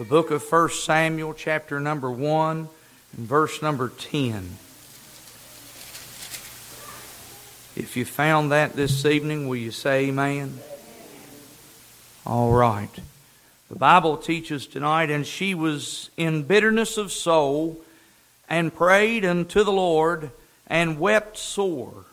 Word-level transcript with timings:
the 0.00 0.06
book 0.06 0.30
of 0.30 0.42
1 0.50 0.68
Samuel, 0.70 1.34
chapter 1.34 1.78
number 1.78 2.10
1, 2.10 2.68
and 3.18 3.26
verse 3.28 3.60
number 3.60 3.90
10. 3.90 4.56
If 7.76 7.92
you 7.98 8.06
found 8.06 8.50
that 8.50 8.72
this 8.72 9.04
evening, 9.04 9.46
will 9.46 9.56
you 9.58 9.70
say 9.70 10.06
amen? 10.06 10.58
All 12.24 12.50
right. 12.50 12.88
The 13.68 13.76
Bible 13.78 14.16
teaches 14.16 14.66
tonight, 14.66 15.10
and 15.10 15.26
she 15.26 15.54
was 15.54 16.08
in 16.16 16.44
bitterness 16.44 16.96
of 16.96 17.12
soul 17.12 17.78
and 18.48 18.74
prayed 18.74 19.22
unto 19.26 19.62
the 19.62 19.70
Lord 19.70 20.30
and 20.66 20.98
wept 20.98 21.36
sore. 21.36 22.06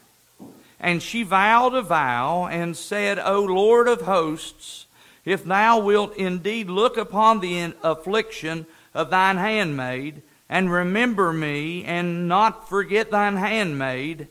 And 0.77 1.01
she 1.01 1.23
vowed 1.23 1.73
a 1.73 1.83
vow 1.83 2.47
and 2.47 2.75
said, 2.75 3.17
O 3.17 3.45
Lord 3.45 3.87
of 3.87 4.01
hosts, 4.01 4.86
if 5.27 5.43
thou 5.43 5.77
wilt 5.77 6.15
indeed 6.15 6.69
look 6.69 6.95
upon 6.95 7.41
the 7.41 7.73
affliction 7.83 8.65
of 8.93 9.09
thine 9.09 9.35
handmaid, 9.35 10.21
and 10.47 10.71
remember 10.71 11.33
me, 11.33 11.83
and 11.83 12.29
not 12.29 12.69
forget 12.69 13.11
thine 13.11 13.35
handmaid, 13.35 14.29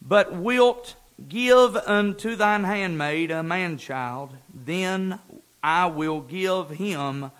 but 0.00 0.32
wilt 0.32 0.94
give 1.28 1.76
unto 1.76 2.34
thine 2.36 2.64
handmaid 2.64 3.30
a 3.30 3.42
man 3.42 3.76
child, 3.76 4.34
then 4.52 5.18
I 5.62 5.84
will 5.86 6.20
give 6.22 6.70
him 6.70 7.30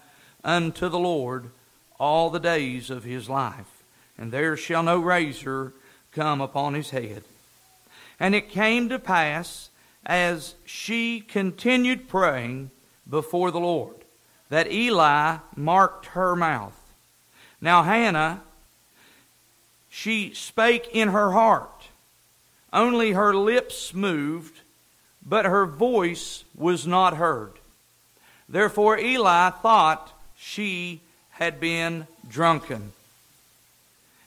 unto 0.44 0.90
the 0.90 0.98
Lord 0.98 1.48
all 1.98 2.28
the 2.28 2.38
days 2.38 2.90
of 2.90 3.04
his 3.04 3.30
life, 3.30 3.82
and 4.18 4.30
there 4.30 4.58
shall 4.58 4.82
no 4.82 4.98
razor 4.98 5.72
come 6.12 6.42
upon 6.42 6.74
his 6.74 6.90
head. 6.90 7.24
And 8.20 8.34
it 8.34 8.50
came 8.50 8.90
to 8.90 8.98
pass 8.98 9.70
as 10.06 10.54
she 10.64 11.20
continued 11.20 12.08
praying 12.08 12.70
before 13.08 13.50
the 13.50 13.60
Lord, 13.60 13.96
that 14.50 14.70
Eli 14.70 15.38
marked 15.56 16.06
her 16.06 16.34
mouth. 16.36 16.78
Now, 17.60 17.82
Hannah, 17.82 18.42
she 19.90 20.32
spake 20.34 20.88
in 20.92 21.08
her 21.08 21.32
heart. 21.32 21.88
Only 22.72 23.12
her 23.12 23.34
lips 23.34 23.92
moved, 23.94 24.60
but 25.24 25.44
her 25.46 25.66
voice 25.66 26.44
was 26.54 26.86
not 26.86 27.16
heard. 27.16 27.52
Therefore, 28.48 28.98
Eli 28.98 29.50
thought 29.50 30.12
she 30.36 31.00
had 31.30 31.60
been 31.60 32.06
drunken. 32.28 32.92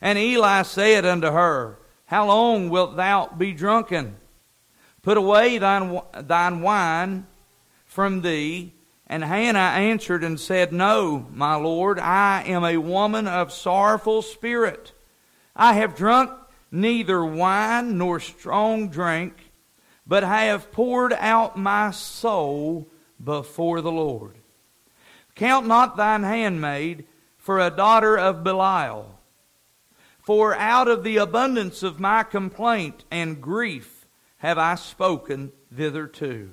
And 0.02 0.18
Eli 0.18 0.64
said 0.64 1.06
unto 1.06 1.28
her, 1.28 1.78
How 2.08 2.28
long 2.28 2.70
wilt 2.70 2.96
thou 2.96 3.28
be 3.36 3.54
drunken? 3.54 4.16
Put 5.04 5.18
away 5.18 5.58
thine, 5.58 6.00
thine 6.24 6.62
wine 6.62 7.28
from 7.86 8.22
thee. 8.22 8.74
And 9.08 9.24
Hannah 9.26 9.60
answered 9.60 10.24
and 10.24 10.40
said, 10.40 10.72
No, 10.72 11.28
my 11.34 11.56
Lord, 11.56 12.00
I 12.00 12.44
am 12.46 12.64
a 12.64 12.78
woman 12.78 13.28
of 13.28 13.52
sorrowful 13.52 14.22
spirit. 14.22 14.94
I 15.56 15.74
have 15.74 15.96
drunk 15.96 16.32
neither 16.72 17.24
wine 17.26 17.98
nor 17.98 18.20
strong 18.20 18.90
drink, 18.90 19.52
but 20.08 20.24
have 20.24 20.72
poured 20.72 21.14
out 21.14 21.58
my 21.58 21.92
soul 21.92 22.88
before 23.22 23.82
the 23.82 23.92
Lord. 23.92 24.36
Count 25.36 25.68
not 25.68 25.98
thine 25.98 26.24
handmaid 26.24 27.06
for 27.38 27.60
a 27.60 27.70
daughter 27.72 28.18
of 28.18 28.44
Belial. 28.44 29.18
For 30.22 30.56
out 30.56 30.88
of 30.88 31.04
the 31.04 31.18
abundance 31.18 31.84
of 31.84 32.00
my 32.00 32.24
complaint 32.24 33.04
and 33.12 33.42
grief 33.42 34.01
have 34.42 34.58
I 34.58 34.74
spoken 34.76 35.52
thitherto? 35.74 36.50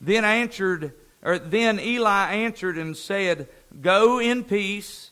Then 0.00 0.24
answered, 0.24 0.92
or 1.22 1.38
then 1.38 1.78
Eli 1.78 2.32
answered 2.34 2.76
and 2.76 2.96
said, 2.96 3.48
Go 3.80 4.20
in 4.20 4.42
peace, 4.42 5.10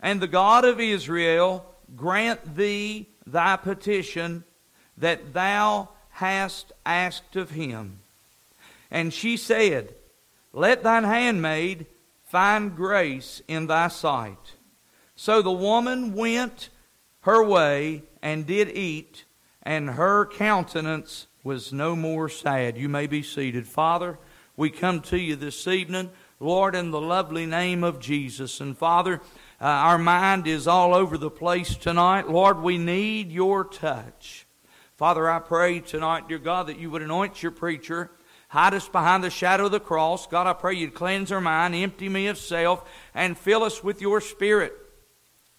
and 0.00 0.20
the 0.20 0.26
God 0.26 0.64
of 0.64 0.80
Israel 0.80 1.64
grant 1.94 2.56
thee 2.56 3.08
thy 3.26 3.56
petition 3.56 4.42
that 4.98 5.32
thou 5.32 5.90
hast 6.10 6.72
asked 6.84 7.36
of 7.36 7.50
him. 7.52 8.00
And 8.90 9.12
she 9.14 9.36
said, 9.36 9.94
Let 10.52 10.82
thine 10.82 11.04
handmaid 11.04 11.86
find 12.24 12.74
grace 12.74 13.40
in 13.46 13.68
thy 13.68 13.86
sight. 13.88 14.54
So 15.14 15.42
the 15.42 15.52
woman 15.52 16.12
went 16.14 16.70
her 17.20 17.42
way 17.44 18.02
and 18.20 18.44
did 18.46 18.70
eat 18.76 19.25
and 19.66 19.90
her 19.90 20.24
countenance 20.24 21.26
was 21.42 21.72
no 21.72 21.96
more 21.96 22.28
sad. 22.28 22.78
You 22.78 22.88
may 22.88 23.08
be 23.08 23.20
seated. 23.20 23.66
Father, 23.66 24.16
we 24.56 24.70
come 24.70 25.00
to 25.02 25.18
you 25.18 25.34
this 25.34 25.66
evening, 25.66 26.12
Lord, 26.38 26.76
in 26.76 26.92
the 26.92 27.00
lovely 27.00 27.46
name 27.46 27.82
of 27.82 27.98
Jesus. 27.98 28.60
And 28.60 28.78
Father, 28.78 29.20
uh, 29.60 29.64
our 29.64 29.98
mind 29.98 30.46
is 30.46 30.68
all 30.68 30.94
over 30.94 31.18
the 31.18 31.30
place 31.32 31.76
tonight. 31.76 32.28
Lord, 32.28 32.60
we 32.62 32.78
need 32.78 33.32
your 33.32 33.64
touch. 33.64 34.46
Father, 34.96 35.28
I 35.28 35.40
pray 35.40 35.80
tonight, 35.80 36.28
dear 36.28 36.38
God, 36.38 36.68
that 36.68 36.78
you 36.78 36.88
would 36.92 37.02
anoint 37.02 37.42
your 37.42 37.50
preacher. 37.52 38.12
Hide 38.48 38.72
us 38.74 38.88
behind 38.88 39.24
the 39.24 39.30
shadow 39.30 39.66
of 39.66 39.72
the 39.72 39.80
cross. 39.80 40.28
God, 40.28 40.46
I 40.46 40.52
pray 40.52 40.74
you'd 40.74 40.94
cleanse 40.94 41.32
our 41.32 41.40
mind, 41.40 41.74
empty 41.74 42.08
me 42.08 42.28
of 42.28 42.38
self, 42.38 42.88
and 43.16 43.36
fill 43.36 43.64
us 43.64 43.82
with 43.82 44.00
your 44.00 44.20
spirit. 44.20 44.74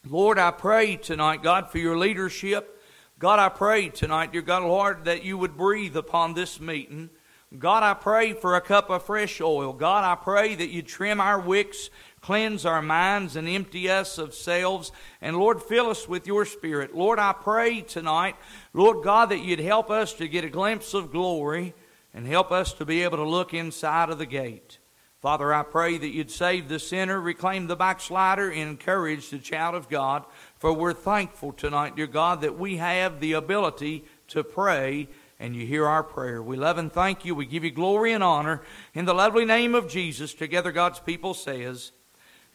Lord, 0.07 0.39
I 0.39 0.51
pray 0.51 0.95
tonight, 0.95 1.43
God, 1.43 1.69
for 1.69 1.77
your 1.79 1.97
leadership. 1.97 2.75
God, 3.19 3.39
I 3.39 3.49
pray 3.49 3.89
tonight, 3.89 4.31
dear 4.31 4.43
God, 4.43 4.61
Lord, 4.61 5.05
that 5.05 5.23
you 5.23 5.39
would 5.39 5.57
breathe 5.57 5.97
upon 5.97 6.35
this 6.35 6.59
meeting. 6.61 7.09
God, 7.57 7.81
I 7.81 7.95
pray 7.95 8.33
for 8.33 8.55
a 8.55 8.61
cup 8.61 8.91
of 8.91 9.07
fresh 9.07 9.41
oil. 9.41 9.73
God, 9.73 10.03
I 10.03 10.13
pray 10.13 10.53
that 10.53 10.69
you 10.69 10.83
trim 10.83 11.19
our 11.19 11.39
wicks, 11.39 11.89
cleanse 12.21 12.63
our 12.63 12.83
minds, 12.83 13.35
and 13.35 13.49
empty 13.49 13.89
us 13.89 14.19
of 14.19 14.35
selves. 14.35 14.91
And 15.19 15.35
Lord, 15.35 15.63
fill 15.63 15.89
us 15.89 16.07
with 16.07 16.27
your 16.27 16.45
spirit. 16.45 16.93
Lord, 16.93 17.17
I 17.17 17.33
pray 17.33 17.81
tonight, 17.81 18.35
Lord 18.71 19.03
God, 19.03 19.29
that 19.29 19.39
you'd 19.41 19.57
help 19.61 19.89
us 19.89 20.13
to 20.13 20.27
get 20.27 20.45
a 20.45 20.49
glimpse 20.49 20.93
of 20.93 21.11
glory 21.11 21.73
and 22.13 22.27
help 22.27 22.51
us 22.51 22.71
to 22.73 22.85
be 22.85 23.01
able 23.01 23.17
to 23.17 23.25
look 23.27 23.51
inside 23.51 24.11
of 24.11 24.19
the 24.19 24.25
gate. 24.27 24.77
Father, 25.23 25.51
I 25.51 25.63
pray 25.63 25.97
that 25.97 26.07
you'd 26.13 26.29
save 26.29 26.69
the 26.69 26.77
sinner, 26.77 27.19
reclaim 27.19 27.65
the 27.65 27.75
backslider, 27.75 28.51
encourage 28.51 29.31
the 29.31 29.39
child 29.39 29.73
of 29.73 29.89
God. 29.89 30.23
For 30.59 30.73
we're 30.73 30.93
thankful 30.93 31.51
tonight, 31.53 31.95
dear 31.95 32.07
God, 32.07 32.41
that 32.41 32.57
we 32.57 32.77
have 32.77 33.19
the 33.19 33.33
ability 33.33 34.03
to 34.29 34.43
pray 34.43 35.07
and 35.39 35.55
you 35.55 35.67
hear 35.67 35.85
our 35.85 36.01
prayer. 36.01 36.41
We 36.41 36.57
love 36.57 36.79
and 36.79 36.91
thank 36.91 37.23
you. 37.25 37.35
We 37.35 37.45
give 37.45 37.63
you 37.63 37.69
glory 37.69 38.11
and 38.11 38.23
honor 38.23 38.63
in 38.95 39.05
the 39.05 39.13
lovely 39.13 39.45
name 39.45 39.75
of 39.75 39.87
Jesus. 39.87 40.33
Together, 40.33 40.71
God's 40.71 40.97
people 40.99 41.35
says, 41.35 41.91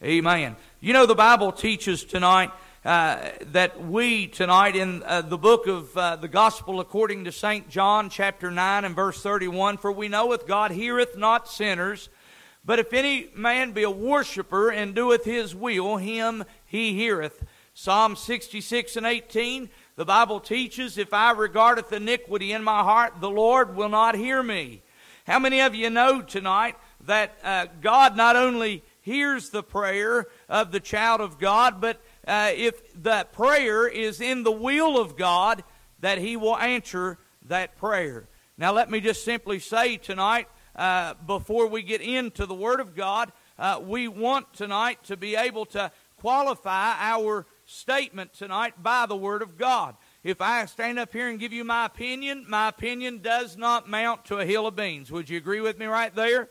Amen. 0.03 0.57
You 0.81 0.91
know, 0.91 1.05
the 1.05 1.15
Bible 1.15 1.53
teaches 1.53 2.03
tonight 2.03 2.51
uh, 2.83 3.29
that 3.53 3.81
we 3.87 4.27
tonight 4.27 4.75
in 4.75 5.01
uh, 5.03 5.21
the 5.21 5.37
book 5.37 5.65
of 5.67 5.97
uh, 5.97 6.17
the 6.17 6.27
Gospel 6.27 6.81
according 6.81 7.23
to 7.23 7.31
St. 7.31 7.69
John, 7.69 8.09
chapter 8.09 8.51
9 8.51 8.83
and 8.83 8.93
verse 8.97 9.21
31, 9.23 9.77
for 9.77 9.93
we 9.93 10.09
knoweth 10.09 10.45
God 10.45 10.71
heareth 10.71 11.15
not 11.17 11.47
sinners, 11.47 12.09
but 12.65 12.79
if 12.79 12.91
any 12.91 13.29
man 13.33 13.71
be 13.71 13.83
a 13.83 13.89
worshiper 13.89 14.69
and 14.69 14.93
doeth 14.93 15.23
his 15.23 15.55
will, 15.55 15.95
him 15.95 16.43
he 16.65 16.95
heareth. 16.97 17.45
Psalm 17.75 18.15
66 18.15 18.97
and 18.97 19.05
18, 19.05 19.67
the 19.95 20.05
Bible 20.05 20.39
teaches, 20.39 20.99
If 20.99 21.11
I 21.11 21.31
regardeth 21.31 21.91
iniquity 21.91 22.51
in 22.51 22.63
my 22.63 22.83
heart, 22.83 23.19
the 23.19 23.31
Lord 23.31 23.75
will 23.75 23.89
not 23.89 24.15
hear 24.15 24.43
me. 24.43 24.83
How 25.25 25.39
many 25.39 25.59
of 25.59 25.73
you 25.73 25.89
know 25.89 26.21
tonight 26.21 26.75
that 27.07 27.35
uh, 27.43 27.65
God 27.81 28.15
not 28.15 28.35
only 28.35 28.83
hears 29.01 29.49
the 29.49 29.63
prayer 29.63 30.27
of 30.47 30.71
the 30.71 30.79
child 30.79 31.19
of 31.19 31.39
God, 31.39 31.81
but 31.81 31.99
uh, 32.27 32.51
if 32.53 32.93
that 33.01 33.33
prayer 33.33 33.87
is 33.87 34.21
in 34.21 34.43
the 34.43 34.51
will 34.51 34.99
of 34.99 35.17
God, 35.17 35.63
that 35.99 36.19
He 36.19 36.37
will 36.37 36.57
answer 36.57 37.17
that 37.47 37.75
prayer. 37.77 38.27
Now, 38.55 38.71
let 38.71 38.91
me 38.91 38.99
just 38.99 39.25
simply 39.25 39.57
say 39.57 39.97
tonight, 39.97 40.47
uh, 40.75 41.15
before 41.25 41.65
we 41.67 41.81
get 41.81 42.01
into 42.01 42.45
the 42.45 42.53
Word 42.53 42.79
of 42.81 42.95
God, 42.95 43.31
uh, 43.57 43.81
we 43.83 44.07
want 44.07 44.53
tonight 44.53 45.03
to 45.05 45.17
be 45.17 45.35
able 45.35 45.65
to 45.67 45.91
qualify 46.19 46.93
our 46.99 47.47
statement 47.73 48.33
tonight 48.33 48.81
by 48.83 49.05
the 49.05 49.15
Word 49.15 49.41
of 49.41 49.57
God. 49.57 49.95
If 50.23 50.41
I 50.41 50.65
stand 50.65 50.99
up 50.99 51.11
here 51.11 51.27
and 51.27 51.39
give 51.39 51.51
you 51.51 51.63
my 51.63 51.85
opinion, 51.85 52.45
my 52.47 52.69
opinion 52.69 53.19
does 53.21 53.57
not 53.57 53.89
mount 53.89 54.25
to 54.25 54.37
a 54.37 54.45
hill 54.45 54.67
of 54.67 54.75
beans. 54.75 55.11
Would 55.11 55.29
you 55.29 55.37
agree 55.37 55.59
with 55.59 55.77
me 55.79 55.87
right 55.87 56.13
there? 56.15 56.49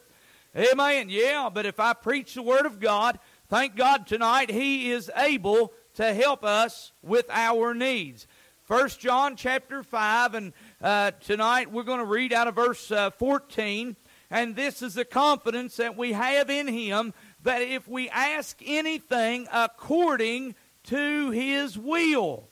Amen. 0.57 1.09
Yeah, 1.09 1.49
but 1.53 1.65
if 1.65 1.81
I 1.81 1.95
preach 1.95 2.35
the 2.35 2.43
Word 2.43 2.67
of 2.67 2.81
God, 2.81 3.19
thank 3.49 3.77
God 3.77 4.07
tonight 4.07 4.51
He 4.51 4.91
is 4.91 5.11
able 5.17 5.73
to 5.95 6.13
help 6.13 6.45
us 6.45 6.93
with 7.03 7.27
our 7.31 7.73
needs. 7.73 8.27
First 8.65 9.01
John 9.01 9.37
chapter 9.37 9.83
5, 9.83 10.35
and 10.35 10.53
uh, 10.81 11.13
tonight 11.21 11.71
we're 11.73 11.83
going 11.83 11.99
to 11.99 12.05
read 12.05 12.33
out 12.33 12.49
of 12.49 12.55
verse 12.57 12.91
uh, 12.91 13.11
14. 13.11 13.97
And 14.31 14.57
this 14.57 14.81
is 14.83 14.95
the 14.95 15.05
confidence 15.05 15.77
that 15.77 15.97
we 15.97 16.13
have 16.13 16.49
in 16.51 16.67
Him 16.67 17.15
that 17.43 17.61
if 17.63 17.87
we 17.89 18.09
ask 18.09 18.59
anything 18.65 19.47
according 19.53 20.55
to 20.85 21.31
his 21.31 21.79
will. 21.79 22.49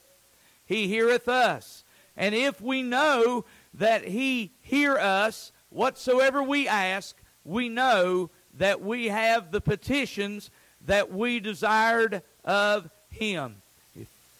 He 0.65 0.87
heareth 0.87 1.27
us. 1.27 1.83
And 2.15 2.35
if 2.35 2.61
we 2.61 2.81
know 2.81 3.45
that 3.73 4.05
he 4.05 4.51
hear 4.61 4.97
us, 4.97 5.51
whatsoever 5.69 6.41
we 6.43 6.67
ask, 6.67 7.15
we 7.43 7.69
know 7.69 8.29
that 8.57 8.81
we 8.81 9.07
have 9.07 9.51
the 9.51 9.61
petitions 9.61 10.49
that 10.85 11.11
we 11.11 11.39
desired 11.39 12.21
of 12.43 12.89
him. 13.09 13.57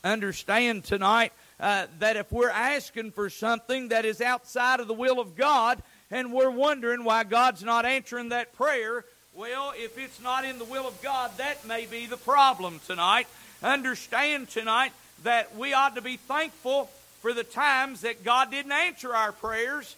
Understand 0.04 0.84
tonight 0.84 1.32
uh, 1.60 1.86
that 2.00 2.18
if 2.18 2.32
we're 2.32 2.50
asking 2.50 3.12
for 3.12 3.30
something 3.30 3.90
that 3.90 4.04
is 4.04 4.20
outside 4.20 4.80
of 4.80 4.88
the 4.88 4.96
will 4.96 5.20
of 5.20 5.36
God 5.36 5.82
and 6.10 6.34
we're 6.34 6.50
wondering 6.50 7.04
why 7.04 7.24
God's 7.24 7.64
not 7.64 7.86
answering 7.86 8.30
that 8.30 8.52
prayer, 8.54 9.06
well, 9.36 9.72
if 9.76 9.98
it's 10.00 10.20
not 10.20 10.44
in 10.44 10.58
the 10.58 10.66
will 10.66 10.88
of 10.88 11.00
God, 11.04 11.32
that 11.38 11.66
may 11.68 11.86
be 11.86 12.06
the 12.08 12.18
problem 12.18 12.82
tonight 12.88 13.28
understand 13.64 14.50
tonight 14.50 14.92
that 15.24 15.56
we 15.56 15.74
ought 15.74 15.96
to 15.96 16.02
be 16.02 16.18
thankful 16.18 16.90
for 17.22 17.34
the 17.34 17.44
times 17.44 18.02
that 18.02 18.24
God 18.24 18.50
didn't 18.52 18.72
answer 18.72 19.16
our 19.16 19.32
prayers 19.32 19.96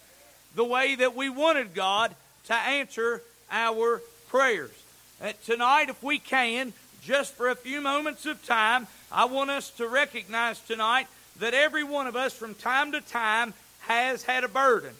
the 0.54 0.64
way 0.64 0.94
that 0.94 1.16
we 1.16 1.28
wanted 1.28 1.74
God 1.74 2.14
to 2.46 2.54
answer 2.54 3.22
our 3.50 4.02
prayers. 4.28 4.70
And 5.20 5.30
uh, 5.30 5.36
tonight, 5.52 5.88
if 5.88 6.02
we 6.02 6.18
can, 6.18 6.72
just 7.02 7.34
for 7.34 7.48
a 7.48 7.54
few 7.54 7.80
moments 7.80 8.26
of 8.26 8.44
time, 8.44 8.86
I 9.10 9.24
want 9.24 9.50
us 9.50 9.70
to 9.72 9.88
recognize 9.88 10.60
tonight 10.60 11.06
that 11.40 11.54
every 11.54 11.82
one 11.84 12.06
of 12.06 12.14
us 12.16 12.32
from 12.32 12.54
time 12.54 12.92
to 12.92 13.00
time 13.00 13.54
has 13.80 14.22
had 14.22 14.44
a 14.44 14.48
burden. 14.48 14.92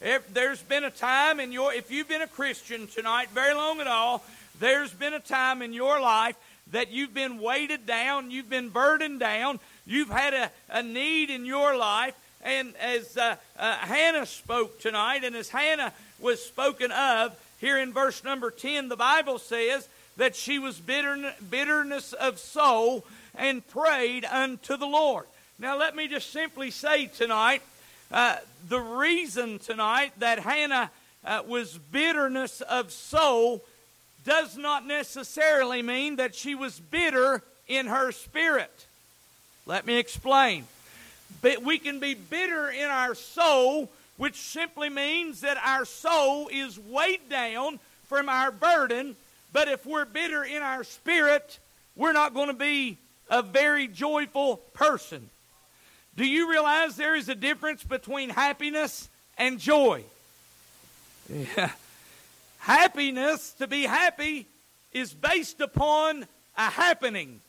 If 0.00 0.32
there's 0.32 0.62
been 0.62 0.84
a 0.84 0.90
time 0.90 1.40
in 1.40 1.50
your, 1.50 1.72
if 1.72 1.90
you've 1.90 2.08
been 2.08 2.22
a 2.22 2.26
Christian 2.28 2.86
tonight 2.86 3.28
very 3.34 3.54
long 3.54 3.80
at 3.80 3.86
all, 3.86 4.24
there's 4.60 4.92
been 4.92 5.14
a 5.14 5.20
time 5.20 5.60
in 5.60 5.72
your 5.72 6.00
life 6.00 6.36
that 6.72 6.90
you've 6.92 7.14
been 7.14 7.38
weighted 7.40 7.86
down, 7.86 8.30
you've 8.30 8.50
been 8.50 8.68
burdened 8.68 9.20
down, 9.20 9.60
you've 9.86 10.08
had 10.10 10.34
a, 10.34 10.50
a 10.70 10.82
need 10.82 11.30
in 11.30 11.44
your 11.46 11.76
life. 11.76 12.14
And 12.42 12.74
as 12.76 13.16
uh, 13.16 13.36
uh, 13.58 13.74
Hannah 13.78 14.26
spoke 14.26 14.80
tonight, 14.80 15.24
and 15.24 15.34
as 15.34 15.48
Hannah 15.48 15.92
was 16.20 16.42
spoken 16.44 16.92
of 16.92 17.38
here 17.60 17.78
in 17.78 17.92
verse 17.92 18.22
number 18.22 18.50
10, 18.50 18.88
the 18.88 18.96
Bible 18.96 19.38
says 19.38 19.88
that 20.16 20.36
she 20.36 20.58
was 20.58 20.78
bitter, 20.78 21.32
bitterness 21.50 22.12
of 22.12 22.38
soul 22.38 23.04
and 23.34 23.66
prayed 23.68 24.24
unto 24.24 24.76
the 24.76 24.86
Lord. 24.86 25.24
Now, 25.58 25.76
let 25.78 25.96
me 25.96 26.06
just 26.06 26.30
simply 26.32 26.70
say 26.70 27.06
tonight 27.06 27.62
uh, 28.12 28.36
the 28.68 28.78
reason 28.80 29.58
tonight 29.58 30.12
that 30.18 30.38
Hannah 30.38 30.90
uh, 31.24 31.42
was 31.48 31.76
bitterness 31.92 32.60
of 32.62 32.90
soul 32.92 33.62
does 34.28 34.56
not 34.58 34.86
necessarily 34.86 35.80
mean 35.82 36.16
that 36.16 36.34
she 36.34 36.54
was 36.54 36.78
bitter 36.78 37.42
in 37.66 37.86
her 37.86 38.12
spirit. 38.12 38.86
Let 39.66 39.86
me 39.86 39.96
explain. 39.98 40.66
But 41.40 41.62
we 41.62 41.78
can 41.78 41.98
be 41.98 42.12
bitter 42.14 42.68
in 42.70 42.84
our 42.84 43.14
soul, 43.14 43.90
which 44.18 44.36
simply 44.36 44.90
means 44.90 45.40
that 45.40 45.56
our 45.64 45.84
soul 45.86 46.48
is 46.52 46.78
weighed 46.78 47.28
down 47.30 47.80
from 48.06 48.28
our 48.28 48.50
burden. 48.50 49.16
But 49.54 49.68
if 49.68 49.84
we're 49.86 50.04
bitter 50.04 50.44
in 50.44 50.60
our 50.62 50.84
spirit, 50.84 51.58
we're 51.96 52.12
not 52.12 52.34
going 52.34 52.48
to 52.48 52.54
be 52.54 52.98
a 53.30 53.40
very 53.42 53.88
joyful 53.88 54.58
person. 54.74 55.28
Do 56.16 56.24
you 56.26 56.50
realize 56.50 56.96
there 56.96 57.14
is 57.14 57.28
a 57.30 57.34
difference 57.34 57.82
between 57.82 58.28
happiness 58.30 59.08
and 59.38 59.58
joy? 59.58 60.02
Yeah. 61.58 61.72
Happiness, 62.68 63.54
to 63.60 63.66
be 63.66 63.84
happy, 63.84 64.44
is 64.92 65.14
based 65.14 65.62
upon 65.62 66.26
a 66.54 66.68
happening, 66.68 67.40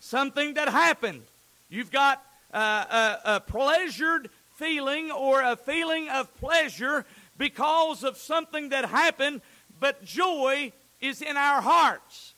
something 0.00 0.52
that 0.54 0.68
happened. 0.68 1.22
You've 1.70 1.90
got 1.90 2.22
uh, 2.52 3.16
a, 3.24 3.36
a 3.36 3.40
pleasured 3.40 4.28
feeling 4.56 5.10
or 5.10 5.40
a 5.40 5.56
feeling 5.56 6.10
of 6.10 6.28
pleasure 6.38 7.06
because 7.38 8.04
of 8.04 8.18
something 8.18 8.68
that 8.68 8.84
happened, 8.84 9.40
but 9.80 10.04
joy 10.04 10.70
is 11.00 11.22
in 11.22 11.38
our 11.38 11.62
hearts. 11.62 12.34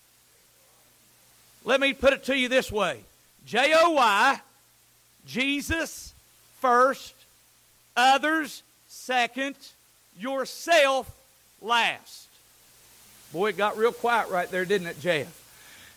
Let 1.65 1.81
me 1.81 1.95
put 1.95 2.13
it 2.13 2.23
to 2.27 2.39
you 2.39 2.49
this 2.49 2.71
way 2.71 3.01
J 3.45 3.75
O 3.77 3.91
Y, 3.91 4.39
Jesus 5.27 6.15
first, 6.61 7.13
others 7.97 8.63
second, 8.87 9.57
yourself 10.17 11.11
last. 11.65 12.29
Boy, 13.33 13.49
it 13.49 13.57
got 13.57 13.77
real 13.77 13.93
quiet 13.93 14.29
right 14.31 14.49
there, 14.51 14.65
didn't 14.65 14.87
it, 14.89 15.01
Jeff? 15.01 15.41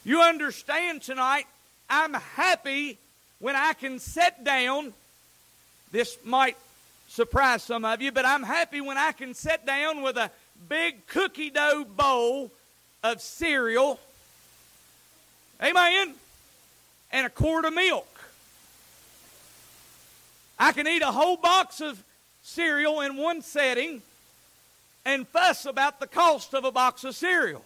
You 0.03 0.21
understand 0.21 1.01
tonight, 1.03 1.45
I'm 1.89 2.13
happy 2.13 2.97
when 3.39 3.55
I 3.55 3.73
can 3.73 3.99
sit 3.99 4.43
down. 4.43 4.93
This 5.91 6.17
might 6.23 6.55
surprise 7.09 7.63
some 7.63 7.85
of 7.85 8.01
you, 8.01 8.11
but 8.11 8.25
I'm 8.25 8.43
happy 8.43 8.81
when 8.81 8.97
I 8.97 9.11
can 9.11 9.33
sit 9.33 9.65
down 9.65 10.01
with 10.01 10.17
a 10.17 10.31
big 10.67 11.05
cookie 11.07 11.49
dough 11.49 11.83
bowl 11.83 12.51
of 13.03 13.21
cereal. 13.21 13.99
Amen. 15.61 16.15
And 17.11 17.27
a 17.27 17.29
quart 17.29 17.65
of 17.65 17.73
milk. 17.73 18.07
I 20.57 20.71
can 20.71 20.87
eat 20.87 21.01
a 21.01 21.11
whole 21.11 21.37
box 21.37 21.81
of 21.81 22.01
cereal 22.43 23.01
in 23.01 23.17
one 23.17 23.41
setting 23.41 24.01
and 25.07 25.25
fuss 25.29 25.65
about 25.65 26.01
the 26.01 26.05
cost 26.05 26.53
of 26.53 26.65
a 26.65 26.71
box 26.71 27.05
of 27.05 27.15
cereal 27.15 27.63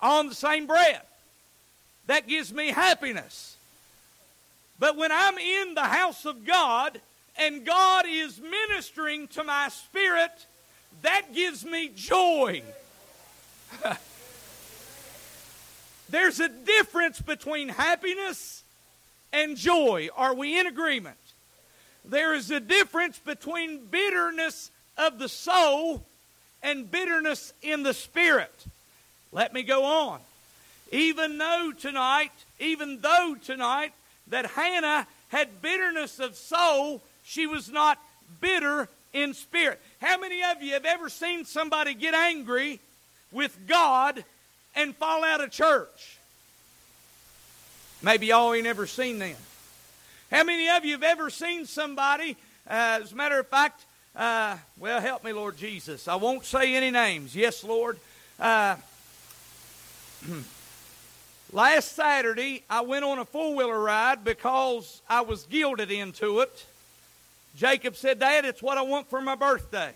on 0.00 0.28
the 0.28 0.34
same 0.34 0.68
breath. 0.68 1.04
That 2.06 2.28
gives 2.28 2.52
me 2.54 2.68
happiness. 2.70 3.56
But 4.78 4.96
when 4.96 5.10
I'm 5.10 5.36
in 5.36 5.74
the 5.74 5.82
house 5.82 6.24
of 6.24 6.46
God 6.46 7.00
and 7.38 7.66
God 7.66 8.04
is 8.08 8.40
ministering 8.40 9.26
to 9.28 9.42
my 9.42 9.68
spirit, 9.70 10.30
that 11.02 11.34
gives 11.34 11.64
me 11.64 11.90
joy. 11.92 12.62
There's 16.08 16.38
a 16.38 16.48
difference 16.48 17.20
between 17.20 17.68
happiness 17.70 18.62
and 19.32 19.56
joy. 19.56 20.08
Are 20.16 20.34
we 20.36 20.60
in 20.60 20.68
agreement? 20.68 21.16
There 22.04 22.32
is 22.32 22.52
a 22.52 22.60
difference 22.60 23.18
between 23.18 23.86
bitterness 23.86 24.70
of 24.96 25.18
the 25.18 25.28
soul 25.28 26.04
and 26.66 26.90
bitterness 26.90 27.52
in 27.62 27.84
the 27.84 27.94
spirit. 27.94 28.52
Let 29.30 29.52
me 29.54 29.62
go 29.62 29.84
on. 29.84 30.18
Even 30.90 31.38
though 31.38 31.72
tonight, 31.78 32.32
even 32.58 33.00
though 33.00 33.36
tonight 33.42 33.92
that 34.28 34.46
Hannah 34.46 35.06
had 35.28 35.62
bitterness 35.62 36.18
of 36.18 36.34
soul, 36.36 37.00
she 37.24 37.46
was 37.46 37.70
not 37.70 37.98
bitter 38.40 38.88
in 39.12 39.32
spirit. 39.32 39.80
How 40.02 40.18
many 40.18 40.42
of 40.42 40.60
you 40.60 40.72
have 40.72 40.84
ever 40.84 41.08
seen 41.08 41.44
somebody 41.44 41.94
get 41.94 42.14
angry 42.14 42.80
with 43.30 43.56
God 43.68 44.24
and 44.74 44.94
fall 44.96 45.24
out 45.24 45.40
of 45.40 45.52
church? 45.52 46.18
Maybe 48.02 48.26
y'all 48.26 48.52
ain't 48.52 48.66
ever 48.66 48.88
seen 48.88 49.20
them. 49.20 49.36
How 50.32 50.42
many 50.42 50.68
of 50.68 50.84
you 50.84 50.92
have 50.92 51.02
ever 51.04 51.30
seen 51.30 51.64
somebody, 51.66 52.32
uh, 52.68 52.98
as 53.02 53.12
a 53.12 53.16
matter 53.16 53.38
of 53.38 53.46
fact, 53.46 53.82
uh, 54.16 54.56
well, 54.78 54.98
help 54.98 55.22
me, 55.24 55.32
Lord 55.32 55.58
Jesus. 55.58 56.08
I 56.08 56.14
won't 56.14 56.46
say 56.46 56.74
any 56.74 56.90
names. 56.90 57.36
Yes, 57.36 57.62
Lord. 57.62 57.98
Uh, 58.40 58.76
last 61.52 61.92
Saturday, 61.92 62.62
I 62.70 62.80
went 62.80 63.04
on 63.04 63.18
a 63.18 63.26
four 63.26 63.54
wheeler 63.54 63.78
ride 63.78 64.24
because 64.24 65.02
I 65.08 65.20
was 65.20 65.42
gilded 65.44 65.90
into 65.90 66.40
it. 66.40 66.64
Jacob 67.58 67.94
said, 67.94 68.18
Dad, 68.18 68.46
it's 68.46 68.62
what 68.62 68.78
I 68.78 68.82
want 68.82 69.06
for 69.10 69.20
my 69.20 69.34
birthday. 69.34 69.92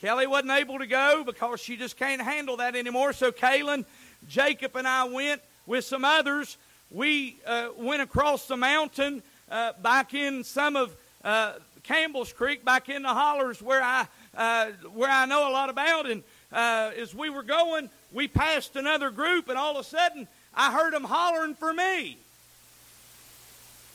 Kelly 0.00 0.26
wasn't 0.26 0.52
able 0.52 0.78
to 0.78 0.86
go 0.86 1.22
because 1.26 1.60
she 1.60 1.76
just 1.76 1.98
can't 1.98 2.22
handle 2.22 2.56
that 2.56 2.74
anymore. 2.74 3.12
So 3.12 3.30
Kaylin, 3.30 3.84
Jacob, 4.26 4.74
and 4.74 4.88
I 4.88 5.04
went 5.04 5.42
with 5.66 5.84
some 5.84 6.04
others. 6.06 6.56
We 6.90 7.36
uh, 7.46 7.68
went 7.76 8.00
across 8.00 8.46
the 8.48 8.56
mountain 8.56 9.22
uh, 9.50 9.72
back 9.82 10.14
in 10.14 10.44
some 10.44 10.76
of 10.76 10.94
uh, 11.22 11.54
Campbell's 11.84 12.32
Creek 12.32 12.64
back 12.64 12.88
in 12.88 13.02
the 13.02 13.08
hollers 13.08 13.60
where 13.62 13.82
I, 13.82 14.06
uh, 14.36 14.66
where 14.94 15.10
I 15.10 15.26
know 15.26 15.48
a 15.48 15.52
lot 15.52 15.70
about. 15.70 16.06
And 16.10 16.22
uh, 16.52 16.90
as 17.00 17.14
we 17.14 17.30
were 17.30 17.42
going, 17.42 17.88
we 18.12 18.26
passed 18.26 18.74
another 18.76 19.10
group, 19.10 19.48
and 19.48 19.56
all 19.58 19.76
of 19.76 19.86
a 19.86 19.88
sudden, 19.88 20.26
I 20.54 20.72
heard 20.72 20.92
them 20.92 21.04
hollering 21.04 21.54
for 21.54 21.72
me. 21.72 22.16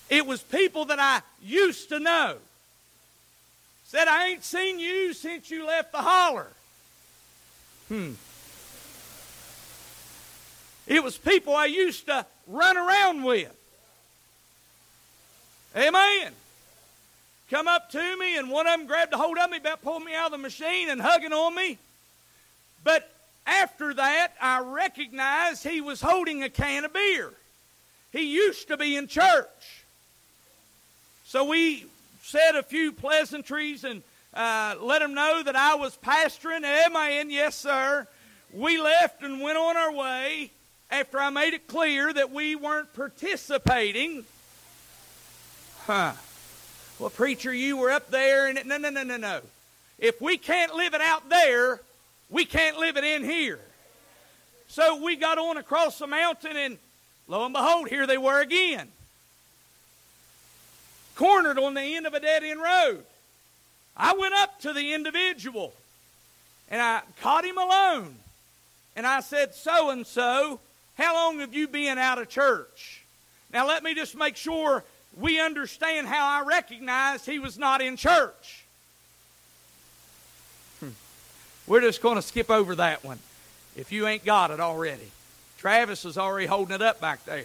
It 0.10 0.26
was 0.26 0.42
people 0.42 0.86
that 0.86 1.00
I 1.00 1.22
used 1.44 1.90
to 1.90 2.00
know. 2.00 2.38
Said, 3.88 4.08
I 4.08 4.28
ain't 4.30 4.44
seen 4.44 4.78
you 4.80 5.14
since 5.14 5.50
you 5.52 5.66
left 5.66 5.92
the 5.92 5.98
holler. 6.00 6.48
Hmm. 7.90 8.12
It 10.86 11.04
was 11.04 11.18
people 11.18 11.56
I 11.56 11.66
used 11.66 12.06
to 12.06 12.26
run 12.48 12.78
around 12.78 13.24
with. 13.24 13.56
Amen 15.76 16.34
come 17.50 17.68
up 17.68 17.90
to 17.92 18.18
me, 18.18 18.38
and 18.38 18.50
one 18.50 18.68
of 18.68 18.78
them 18.78 18.88
grabbed 18.88 19.14
a 19.14 19.18
hold 19.18 19.38
of 19.38 19.50
me, 19.50 19.58
about 19.58 19.82
pulling 19.82 20.06
me 20.06 20.14
out 20.16 20.28
of 20.28 20.32
the 20.34 20.38
machine 20.38 20.90
and 20.90 21.02
hugging 21.02 21.34
on 21.34 21.56
me. 21.56 21.78
But 22.84 23.10
after 23.48 23.94
that, 23.94 24.34
I 24.42 24.62
recognized 24.62 25.64
he 25.64 25.82
was 25.82 26.00
holding 26.02 26.44
a 26.44 26.50
can 26.50 26.86
of 26.86 26.94
beer. 26.94 27.32
He 28.12 28.34
used 28.36 28.68
to 28.70 28.78
be 28.78 28.96
in 28.96 29.08
church. 29.08 29.84
So 31.26 31.46
we 31.46 31.86
said 32.24 32.56
a 32.56 32.64
few 32.64 32.92
pleasantries 32.92 33.84
and 33.84 34.04
uh, 34.34 34.76
let 34.82 35.02
him 35.02 35.14
know 35.14 35.42
that 35.44 35.56
I 35.56 35.76
was 35.76 35.98
pastoring 36.04 36.64
at 36.64 37.30
Yes, 37.30 37.56
sir. 37.56 38.08
We 38.54 38.80
left 38.80 39.24
and 39.24 39.42
went 39.42 39.58
on 39.58 39.76
our 39.78 39.92
way 39.92 40.50
after 40.92 41.20
I 41.20 41.30
made 41.30 41.54
it 41.54 41.68
clear 41.68 42.12
that 42.14 42.32
we 42.32 42.56
weren't 42.56 42.94
participating. 42.96 44.24
Huh. 45.86 46.14
Well, 47.00 47.10
preacher, 47.10 47.54
you 47.54 47.78
were 47.78 47.90
up 47.92 48.12
there 48.12 48.48
and 48.48 48.58
it, 48.58 48.66
no, 48.66 48.78
no, 48.78 48.90
no, 48.90 49.04
no, 49.04 49.16
no. 49.16 49.40
If 49.98 50.20
we 50.20 50.38
can't 50.38 50.76
live 50.76 50.94
it 50.94 51.00
out 51.02 51.30
there, 51.30 51.80
we 52.30 52.44
can't 52.44 52.78
live 52.78 52.98
it 52.98 53.06
in 53.06 53.24
here. 53.24 53.60
So 54.68 55.02
we 55.02 55.16
got 55.16 55.38
on 55.38 55.56
across 55.56 55.98
the 55.98 56.08
mountain 56.08 56.58
and 56.58 56.78
lo 57.30 57.46
and 57.46 57.54
behold, 57.54 57.88
here 57.88 58.06
they 58.06 58.18
were 58.18 58.42
again. 58.42 58.90
Cornered 61.16 61.58
on 61.58 61.74
the 61.74 61.82
end 61.96 62.06
of 62.06 62.14
a 62.14 62.20
dead 62.20 62.44
end 62.44 62.62
road. 62.62 63.04
I 63.96 64.14
went 64.16 64.34
up 64.34 64.60
to 64.62 64.74
the 64.74 64.94
individual 64.94 65.72
and 66.70 66.82
I 66.82 67.02
caught 67.22 67.46
him 67.46 67.58
alone. 67.58 68.16
And 68.98 69.08
I 69.08 69.22
said, 69.22 69.56
So 69.56 69.90
and 69.92 70.06
so, 70.06 70.60
how 70.98 71.14
long 71.16 71.40
have 71.40 71.54
you 71.54 71.70
been 71.70 71.98
out 71.98 72.18
of 72.20 72.28
church? 72.28 73.06
Now 73.54 73.66
let 73.68 73.84
me 73.84 73.96
just 73.96 74.16
make 74.18 74.36
sure 74.36 74.84
we 75.20 75.40
understand 75.40 76.08
how 76.08 76.42
I 76.42 76.46
recognized 76.48 77.26
he 77.26 77.40
was 77.40 77.58
not 77.58 77.82
in 77.82 77.98
church. 77.98 78.66
Hmm. 80.80 80.90
We're 81.68 81.82
just 81.82 82.02
going 82.02 82.16
to 82.16 82.22
skip 82.22 82.50
over 82.50 82.76
that 82.76 83.04
one 83.04 83.20
if 83.76 83.92
you 83.92 84.08
ain't 84.08 84.24
got 84.26 84.52
it 84.52 84.60
already. 84.60 85.12
Travis 85.58 86.06
is 86.06 86.18
already 86.18 86.46
holding 86.48 86.76
it 86.76 86.82
up 86.82 87.02
back 87.02 87.24
there. 87.26 87.44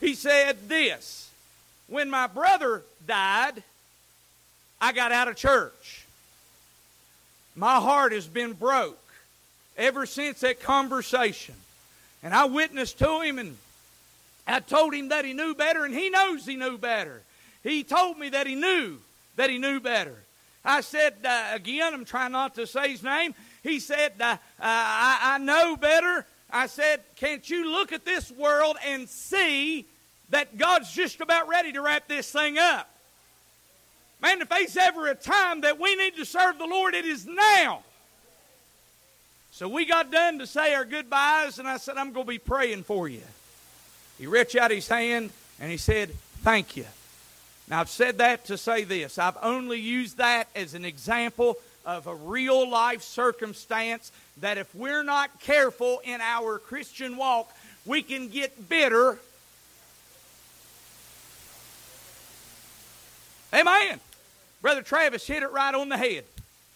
He 0.00 0.14
said 0.14 0.68
this 0.68 1.30
When 1.88 2.08
my 2.10 2.26
brother 2.26 2.82
died, 3.06 3.62
I 4.80 4.92
got 4.92 5.12
out 5.12 5.28
of 5.28 5.36
church. 5.36 6.04
My 7.56 7.76
heart 7.76 8.12
has 8.12 8.26
been 8.26 8.52
broke 8.54 8.98
ever 9.76 10.06
since 10.06 10.40
that 10.40 10.60
conversation. 10.60 11.54
And 12.22 12.32
I 12.34 12.46
witnessed 12.46 12.98
to 13.00 13.20
him 13.20 13.38
and 13.38 13.56
I 14.46 14.60
told 14.60 14.94
him 14.94 15.08
that 15.08 15.24
he 15.24 15.32
knew 15.32 15.54
better, 15.54 15.84
and 15.84 15.94
he 15.94 16.10
knows 16.10 16.44
he 16.44 16.56
knew 16.56 16.76
better. 16.78 17.22
He 17.62 17.82
told 17.82 18.18
me 18.18 18.28
that 18.30 18.46
he 18.46 18.54
knew 18.54 18.98
that 19.36 19.48
he 19.50 19.58
knew 19.58 19.80
better. 19.80 20.14
I 20.64 20.80
said, 20.82 21.14
uh, 21.24 21.50
again, 21.52 21.92
I'm 21.92 22.04
trying 22.04 22.32
not 22.32 22.54
to 22.56 22.66
say 22.66 22.90
his 22.90 23.02
name. 23.02 23.34
He 23.62 23.80
said, 23.80 24.12
uh, 24.20 24.24
uh 24.32 24.36
I, 24.60 25.20
I 25.34 25.38
know 25.38 25.76
better. 25.76 26.26
I 26.50 26.66
said, 26.66 27.00
Can't 27.16 27.48
you 27.48 27.70
look 27.70 27.92
at 27.92 28.04
this 28.04 28.30
world 28.30 28.76
and 28.86 29.08
see 29.08 29.86
that 30.30 30.56
God's 30.56 30.92
just 30.92 31.20
about 31.20 31.48
ready 31.48 31.72
to 31.72 31.80
wrap 31.80 32.06
this 32.06 32.30
thing 32.30 32.58
up? 32.58 32.88
Man, 34.22 34.40
if 34.40 34.48
there's 34.48 34.76
ever 34.76 35.08
a 35.08 35.14
time 35.14 35.62
that 35.62 35.78
we 35.80 35.96
need 35.96 36.16
to 36.16 36.24
serve 36.24 36.58
the 36.58 36.66
Lord, 36.66 36.94
it 36.94 37.04
is 37.04 37.26
now. 37.26 37.82
So 39.52 39.68
we 39.68 39.84
got 39.86 40.10
done 40.10 40.38
to 40.38 40.46
say 40.46 40.74
our 40.74 40.84
goodbyes, 40.84 41.58
and 41.58 41.68
I 41.68 41.76
said, 41.76 41.96
I'm 41.96 42.12
going 42.12 42.26
to 42.26 42.30
be 42.32 42.38
praying 42.38 42.84
for 42.84 43.08
you. 43.08 43.22
He 44.18 44.26
reached 44.26 44.56
out 44.56 44.70
his 44.70 44.88
hand 44.88 45.30
and 45.60 45.70
he 45.70 45.76
said, 45.76 46.10
Thank 46.42 46.76
you. 46.76 46.86
Now, 47.68 47.80
I've 47.80 47.88
said 47.88 48.18
that 48.18 48.44
to 48.46 48.58
say 48.58 48.84
this. 48.84 49.18
I've 49.18 49.38
only 49.42 49.78
used 49.80 50.18
that 50.18 50.48
as 50.54 50.74
an 50.74 50.84
example 50.84 51.56
of 51.86 52.06
a 52.06 52.14
real 52.14 52.68
life 52.68 53.02
circumstance 53.02 54.12
that 54.40 54.58
if 54.58 54.72
we're 54.74 55.02
not 55.02 55.40
careful 55.40 56.00
in 56.04 56.20
our 56.20 56.58
Christian 56.58 57.16
walk, 57.16 57.54
we 57.86 58.02
can 58.02 58.28
get 58.28 58.68
bitter. 58.68 59.18
Amen. 63.52 64.00
Brother 64.60 64.82
Travis 64.82 65.26
hit 65.26 65.42
it 65.42 65.50
right 65.50 65.74
on 65.74 65.88
the 65.88 65.96
head. 65.96 66.24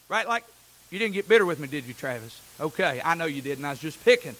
Right? 0.09 0.27
Like, 0.27 0.45
you 0.91 0.99
didn't 0.99 1.15
get 1.15 1.29
bitter 1.29 1.45
with 1.45 1.59
me, 1.61 1.69
did 1.69 1.85
you, 1.85 1.93
Travis? 1.93 2.41
Okay, 2.59 3.01
I 3.05 3.15
know 3.15 3.27
you 3.27 3.43
didn't. 3.43 3.65
I 3.67 3.71
was 3.71 3.79
just 3.79 4.03
picking. 4.05 4.37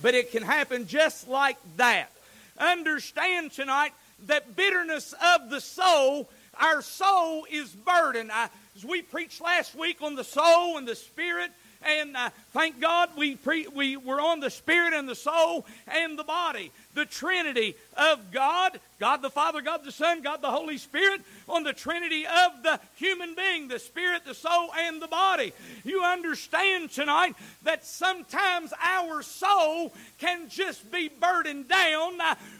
But 0.00 0.14
it 0.14 0.30
can 0.32 0.42
happen 0.42 0.86
just 0.86 1.28
like 1.28 1.58
that 1.76 2.10
understand 2.58 3.52
tonight 3.52 3.92
that 4.26 4.56
bitterness 4.56 5.12
of 5.34 5.50
the 5.50 5.60
soul, 5.60 6.28
our 6.58 6.82
soul 6.82 7.46
is 7.50 7.70
burdened. 7.70 8.30
I, 8.32 8.48
as 8.76 8.84
we 8.84 9.02
preached 9.02 9.40
last 9.40 9.74
week 9.74 10.02
on 10.02 10.14
the 10.14 10.24
soul 10.24 10.76
and 10.78 10.86
the 10.86 10.94
spirit, 10.96 11.50
and 11.86 12.16
uh, 12.16 12.30
thank 12.52 12.80
God 12.80 13.10
we, 13.16 13.36
pre- 13.36 13.66
we 13.68 13.96
were 13.96 14.20
on 14.20 14.40
the 14.40 14.50
spirit 14.50 14.94
and 14.94 15.08
the 15.08 15.14
soul 15.14 15.66
and 15.86 16.18
the 16.18 16.24
body 16.24 16.70
the 16.94 17.04
Trinity 17.04 17.74
of 17.96 18.30
God, 18.32 18.78
God 18.98 19.18
the 19.22 19.30
Father, 19.30 19.60
God 19.60 19.82
the 19.84 19.92
Son, 19.92 20.22
God 20.22 20.40
the 20.40 20.50
Holy 20.50 20.78
Spirit, 20.78 21.20
on 21.48 21.62
the 21.64 21.72
Trinity 21.72 22.24
of 22.26 22.62
the 22.62 22.80
human 22.96 23.34
being, 23.34 23.68
the 23.68 23.78
spirit, 23.78 24.24
the 24.24 24.34
soul, 24.34 24.68
and 24.86 25.02
the 25.02 25.06
body. 25.08 25.52
You 25.84 26.02
understand 26.02 26.90
tonight 26.90 27.34
that 27.64 27.84
sometimes 27.84 28.72
our 28.80 29.22
soul 29.22 29.92
can 30.18 30.48
just 30.48 30.90
be 30.90 31.08
burdened 31.08 31.68
down. 31.68 32.12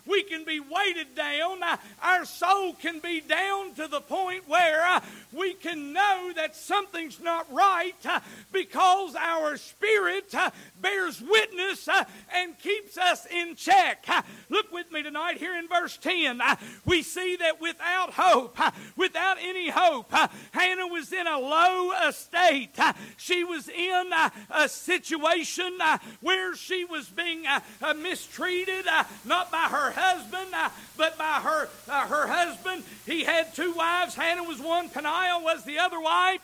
We 0.06 0.22
can 0.24 0.44
be 0.44 0.60
weighted 0.60 1.14
down. 1.14 1.60
Our 2.02 2.24
soul 2.24 2.74
can 2.74 2.98
be 3.00 3.20
down 3.20 3.74
to 3.74 3.86
the 3.88 4.00
point 4.00 4.48
where 4.48 4.84
uh, 4.84 5.00
we 5.32 5.54
can 5.54 5.92
know 5.92 6.32
that 6.36 6.56
something's 6.56 7.20
not 7.20 7.50
right 7.52 7.94
uh, 8.04 8.20
because 8.52 9.14
our 9.14 9.56
spirit 9.56 10.34
uh, 10.34 10.50
bears 10.80 11.20
witness 11.20 11.88
and 12.34 12.58
keeps 12.60 12.98
us 12.98 13.26
in 13.26 13.56
check. 13.56 14.06
Look 14.50 14.72
with 14.72 14.90
me 14.92 15.02
tonight 15.02 15.38
here 15.38 15.56
in 15.56 15.68
verse 15.68 15.96
10. 15.96 16.40
We 16.84 17.02
see 17.02 17.36
that 17.36 17.60
without 17.60 18.12
hope, 18.14 18.56
without 18.96 19.38
any 19.40 19.70
hope, 19.70 20.12
Hannah 20.52 20.86
was 20.86 21.12
in 21.12 21.26
a 21.26 21.38
low 21.38 21.92
estate. 22.08 22.76
She 23.16 23.42
was 23.44 23.68
in 23.68 24.10
a 24.52 24.68
situation 24.68 25.72
where 26.20 26.54
she 26.56 26.84
was 26.84 27.08
being 27.08 27.46
uh, 27.46 27.60
uh, 27.82 27.94
mistreated, 27.94 28.84
not 29.24 29.50
by 29.50 29.64
her 29.70 29.90
husband, 29.92 30.50
but 30.96 31.16
by 31.18 31.24
her, 31.40 31.68
uh, 31.88 32.06
her 32.06 32.26
husband. 32.26 32.82
He 33.06 33.24
had 33.24 33.54
two 33.54 33.72
wives. 33.72 34.14
Hannah 34.14 34.44
was 34.44 34.60
one, 34.60 34.88
Peniel 34.88 35.42
was 35.42 35.64
the 35.64 35.78
other 35.78 36.00
wife. 36.00 36.40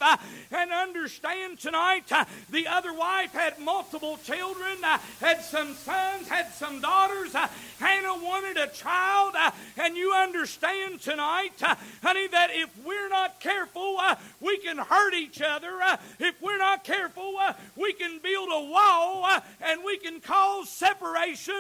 And 0.53 0.73
understand 0.73 1.59
tonight, 1.59 2.05
the 2.51 2.67
other 2.67 2.93
wife 2.93 3.33
had 3.33 3.59
multiple 3.59 4.19
children, 4.25 4.79
had 5.21 5.43
some 5.45 5.75
sons, 5.75 6.29
had 6.29 6.49
some 6.53 6.81
daughters. 6.81 7.35
Hannah 7.81 8.23
wanted 8.23 8.59
a 8.59 8.67
child. 8.69 9.35
Uh, 9.37 9.51
and 9.79 9.97
you 9.97 10.13
understand 10.13 11.01
tonight, 11.01 11.51
uh, 11.63 11.75
honey, 12.03 12.27
that 12.29 12.51
if 12.53 12.69
we're 12.87 13.09
not 13.09 13.41
careful, 13.41 13.97
uh, 13.99 14.15
we 14.41 14.59
can 14.59 14.77
hurt 14.77 15.15
each 15.15 15.41
other. 15.41 15.71
If 16.19 16.41
we're 16.43 16.59
not 16.59 16.85
careful, 16.85 17.33
we 17.77 17.93
can 17.95 18.21
build 18.23 18.51
a 18.53 18.71
wall 18.71 19.27
and 19.63 19.83
we 19.85 19.97
can 19.97 20.21
cause 20.21 20.69
separation. 20.69 21.55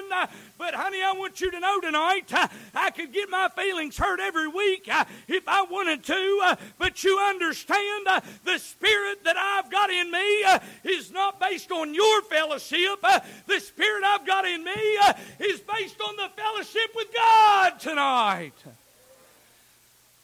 But, 0.58 0.74
honey, 0.74 1.02
I 1.02 1.12
want 1.12 1.40
you 1.40 1.50
to 1.50 1.60
know 1.60 1.80
tonight, 1.80 2.26
I 2.74 2.90
could 2.90 3.12
get 3.12 3.30
my 3.30 3.48
feelings 3.48 3.96
hurt 3.96 4.20
every 4.20 4.48
week 4.48 4.88
if 5.28 5.48
I 5.48 5.62
wanted 5.62 6.04
to. 6.04 6.56
But 6.78 7.02
you 7.04 7.18
understand 7.18 8.08
the 8.44 8.58
spirit 8.58 9.24
that 9.24 9.36
I've 9.38 9.70
got 9.70 9.88
in 9.90 10.10
me 10.10 10.92
is 10.92 11.10
not 11.12 11.40
based 11.40 11.72
on 11.72 11.94
your 11.94 12.20
fellowship. 12.22 13.00
The 13.46 13.58
spirit 13.60 14.04
I've 14.04 14.26
got 14.26 14.44
in 14.44 14.62
me 14.64 14.98
is 15.40 15.60
based 15.60 16.00
on 16.00 16.09
on 16.10 16.16
the 16.16 16.28
fellowship 16.34 16.90
with 16.96 17.12
God 17.14 17.78
tonight. 17.80 18.52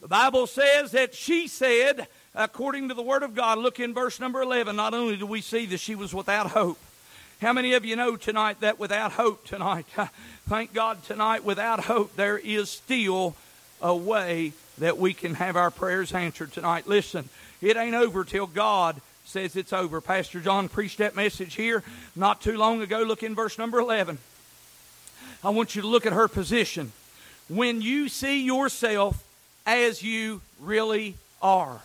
The 0.01 0.07
Bible 0.07 0.45
says 0.47 0.91
that 0.91 1.15
she 1.15 1.47
said, 1.47 2.07
according 2.35 2.89
to 2.89 2.93
the 2.93 3.01
Word 3.01 3.23
of 3.23 3.33
God, 3.35 3.57
look 3.57 3.79
in 3.79 3.93
verse 3.93 4.19
number 4.19 4.41
11, 4.41 4.75
not 4.75 4.93
only 4.93 5.15
do 5.17 5.25
we 5.25 5.39
see 5.41 5.65
that 5.67 5.79
she 5.79 5.95
was 5.95 6.13
without 6.13 6.51
hope, 6.51 6.77
how 7.41 7.53
many 7.53 7.73
of 7.73 7.85
you 7.85 7.95
know 7.95 8.15
tonight 8.15 8.59
that 8.61 8.79
without 8.79 9.13
hope 9.13 9.45
tonight, 9.47 9.85
thank 10.49 10.73
God 10.73 11.03
tonight, 11.05 11.43
without 11.45 11.85
hope, 11.85 12.15
there 12.15 12.37
is 12.37 12.69
still 12.69 13.35
a 13.81 13.95
way 13.95 14.53
that 14.79 14.97
we 14.97 15.13
can 15.13 15.35
have 15.35 15.55
our 15.55 15.71
prayers 15.71 16.13
answered 16.13 16.51
tonight? 16.51 16.87
Listen, 16.87 17.29
it 17.61 17.77
ain't 17.77 17.95
over 17.95 18.23
till 18.23 18.47
God 18.47 18.99
says 19.25 19.55
it's 19.55 19.73
over. 19.73 20.01
Pastor 20.01 20.41
John 20.41 20.67
preached 20.69 20.97
that 20.97 21.15
message 21.15 21.55
here 21.55 21.83
not 22.15 22.41
too 22.41 22.57
long 22.57 22.81
ago. 22.81 23.03
Look 23.03 23.23
in 23.23 23.35
verse 23.35 23.57
number 23.57 23.79
11. 23.79 24.17
I 25.43 25.51
want 25.51 25.75
you 25.75 25.81
to 25.83 25.87
look 25.87 26.05
at 26.05 26.13
her 26.13 26.27
position. 26.27 26.91
When 27.49 27.81
you 27.81 28.09
see 28.09 28.43
yourself 28.43 29.23
as 29.65 30.01
you 30.01 30.41
really 30.59 31.15
are. 31.41 31.81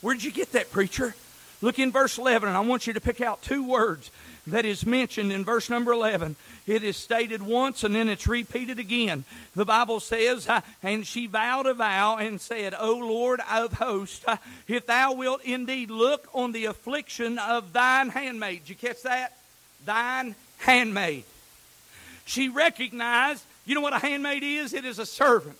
Where'd 0.00 0.22
you 0.22 0.30
get 0.30 0.52
that, 0.52 0.70
preacher? 0.70 1.14
Look 1.60 1.78
in 1.78 1.90
verse 1.90 2.18
11, 2.18 2.48
and 2.48 2.56
I 2.56 2.60
want 2.60 2.86
you 2.86 2.92
to 2.92 3.00
pick 3.00 3.20
out 3.20 3.42
two 3.42 3.66
words 3.66 4.10
that 4.46 4.64
is 4.64 4.86
mentioned 4.86 5.32
in 5.32 5.44
verse 5.44 5.68
number 5.70 5.92
11. 5.92 6.36
It 6.66 6.84
is 6.84 6.96
stated 6.96 7.42
once 7.42 7.82
and 7.84 7.94
then 7.94 8.08
it's 8.08 8.26
repeated 8.26 8.78
again. 8.78 9.24
The 9.56 9.64
Bible 9.64 10.00
says, 10.00 10.48
And 10.82 11.06
she 11.06 11.26
vowed 11.26 11.66
a 11.66 11.74
vow 11.74 12.16
and 12.16 12.40
said, 12.40 12.74
O 12.78 12.96
Lord 12.98 13.40
of 13.50 13.74
hosts, 13.74 14.24
if 14.68 14.86
thou 14.86 15.12
wilt 15.14 15.44
indeed 15.44 15.90
look 15.90 16.28
on 16.32 16.52
the 16.52 16.66
affliction 16.66 17.38
of 17.38 17.72
thine 17.72 18.10
handmaid. 18.10 18.60
Did 18.64 18.70
you 18.70 18.76
catch 18.76 19.02
that? 19.02 19.36
Thine 19.84 20.34
handmaid. 20.58 21.24
She 22.28 22.50
recognized, 22.50 23.42
you 23.64 23.74
know 23.74 23.80
what 23.80 23.94
a 23.94 23.98
handmaid 23.98 24.42
is? 24.42 24.74
It 24.74 24.84
is 24.84 24.98
a 24.98 25.06
servant. 25.06 25.56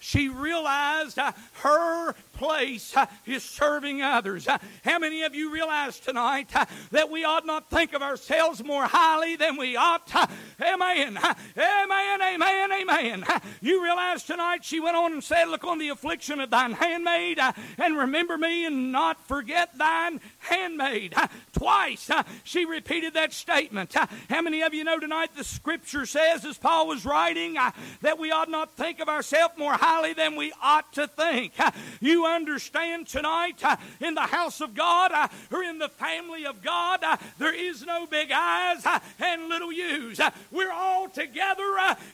She 0.00 0.30
realized 0.30 1.18
uh, 1.18 1.32
her 1.62 2.14
place 2.32 2.96
uh, 2.96 3.04
is 3.26 3.44
serving 3.44 4.02
others. 4.02 4.48
Uh, 4.48 4.56
how 4.84 4.98
many 4.98 5.22
of 5.22 5.34
you 5.34 5.52
realize 5.52 6.00
tonight 6.00 6.48
uh, 6.56 6.64
that 6.92 7.10
we 7.10 7.24
ought 7.24 7.46
not 7.46 7.68
think 7.70 7.92
of 7.92 8.02
ourselves 8.02 8.64
more 8.64 8.84
highly 8.84 9.36
than 9.36 9.56
we 9.58 9.76
ought? 9.76 10.10
Uh, 10.12 10.26
uh, 10.60 10.64
amen. 10.74 11.18
Amen. 11.58 12.18
Amen. 12.22 12.72
Amen. 12.72 13.22
You 13.60 13.84
realize 13.84 14.24
tonight 14.24 14.64
she 14.64 14.80
went 14.80 14.96
on 14.96 15.12
and 15.12 15.22
said, 15.22 15.44
Look 15.50 15.62
on 15.62 15.78
the 15.78 15.90
affliction 15.90 16.40
of 16.40 16.50
thine 16.50 16.72
handmaid 16.72 17.38
and 17.78 17.98
remember 17.98 18.36
me 18.36 18.64
and 18.64 18.90
not 18.90 19.20
forget 19.28 19.76
thine 19.78 20.18
handmaid. 20.42 21.14
Twice 21.52 22.10
she 22.44 22.64
repeated 22.64 23.14
that 23.14 23.32
statement. 23.32 23.94
How 24.28 24.42
many 24.42 24.62
of 24.62 24.74
you 24.74 24.84
know 24.84 24.98
tonight 24.98 25.30
the 25.36 25.44
scripture 25.44 26.06
says, 26.06 26.44
as 26.44 26.58
Paul 26.58 26.88
was 26.88 27.04
writing, 27.04 27.54
that 28.00 28.18
we 28.18 28.30
ought 28.30 28.50
not 28.50 28.72
think 28.76 29.00
of 29.00 29.08
ourselves 29.08 29.54
more 29.56 29.72
highly 29.72 30.12
than 30.12 30.36
we 30.36 30.52
ought 30.62 30.92
to 30.94 31.06
think? 31.06 31.52
You 32.00 32.26
understand 32.26 33.06
tonight 33.06 33.62
in 34.00 34.14
the 34.14 34.22
house 34.22 34.60
of 34.60 34.74
God 34.74 35.30
or 35.52 35.62
in 35.62 35.78
the 35.78 35.88
family 35.88 36.44
of 36.46 36.62
God, 36.62 37.02
there 37.38 37.54
is 37.54 37.84
no 37.86 38.06
big 38.06 38.30
eyes 38.32 38.84
and 39.20 39.48
little 39.48 39.72
U's. 39.72 40.20
We're 40.50 40.72
all 40.72 41.08
together 41.08 41.62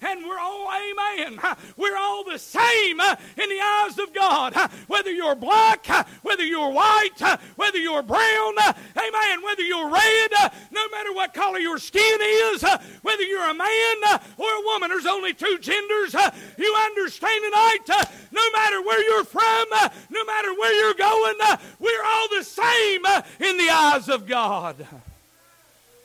and 0.03 0.27
we're 0.27 0.39
all, 0.39 0.69
amen. 0.69 1.41
We're 1.77 1.97
all 1.97 2.25
the 2.25 2.39
same 2.39 3.01
in 3.01 3.49
the 3.49 3.61
eyes 3.63 3.99
of 3.99 4.13
God. 4.15 4.55
Whether 4.87 5.13
you're 5.13 5.35
black, 5.35 5.87
whether 6.23 6.45
you're 6.45 6.71
white, 6.71 7.39
whether 7.57 7.79
you're 7.79 8.03
brown, 8.03 8.18
brown, 8.19 8.55
uh, 8.59 8.73
amen, 8.97 9.43
whether 9.43 9.63
you're 9.63 9.91
red, 9.91 10.31
uh, 10.39 10.49
no 10.73 10.89
matter 10.91 11.13
what 11.13 11.35
color 11.35 11.59
your 11.59 11.79
skin 11.79 12.19
is, 12.21 12.65
uh, 12.65 12.79
whether 13.03 13.23
you're 13.23 13.49
a 13.49 13.55
man 13.55 13.97
or 14.37 14.47
a 14.49 14.61
woman, 14.63 14.91
there's 14.91 15.07
only 15.07 15.35
two 15.35 15.59
genders. 15.61 16.15
You 16.59 16.75
understand 16.93 17.45
tonight, 17.45 17.87
no 18.33 18.45
matter 18.53 18.83
where 18.83 19.03
you're 19.05 19.25
from, 19.25 19.67
no 20.11 20.25
matter 20.25 20.53
where 20.55 20.73
you're 20.75 20.95
going, 20.95 21.39
we're 21.79 22.05
all 22.05 22.29
the 22.37 22.45
same 22.45 23.05
in 23.49 23.57
the 23.57 23.71
eyes 23.71 24.09
of 24.09 24.27
God. 24.27 24.77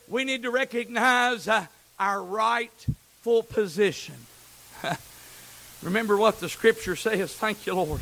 We 0.07 0.23
need 0.23 0.43
to 0.43 0.51
recognize 0.51 1.49
our 1.99 2.23
rightful 2.23 3.43
position. 3.43 4.15
Remember 5.83 6.17
what 6.17 6.39
the 6.39 6.49
scripture 6.49 6.95
says. 6.95 7.33
Thank 7.33 7.65
you, 7.65 7.73
Lord. 7.75 8.01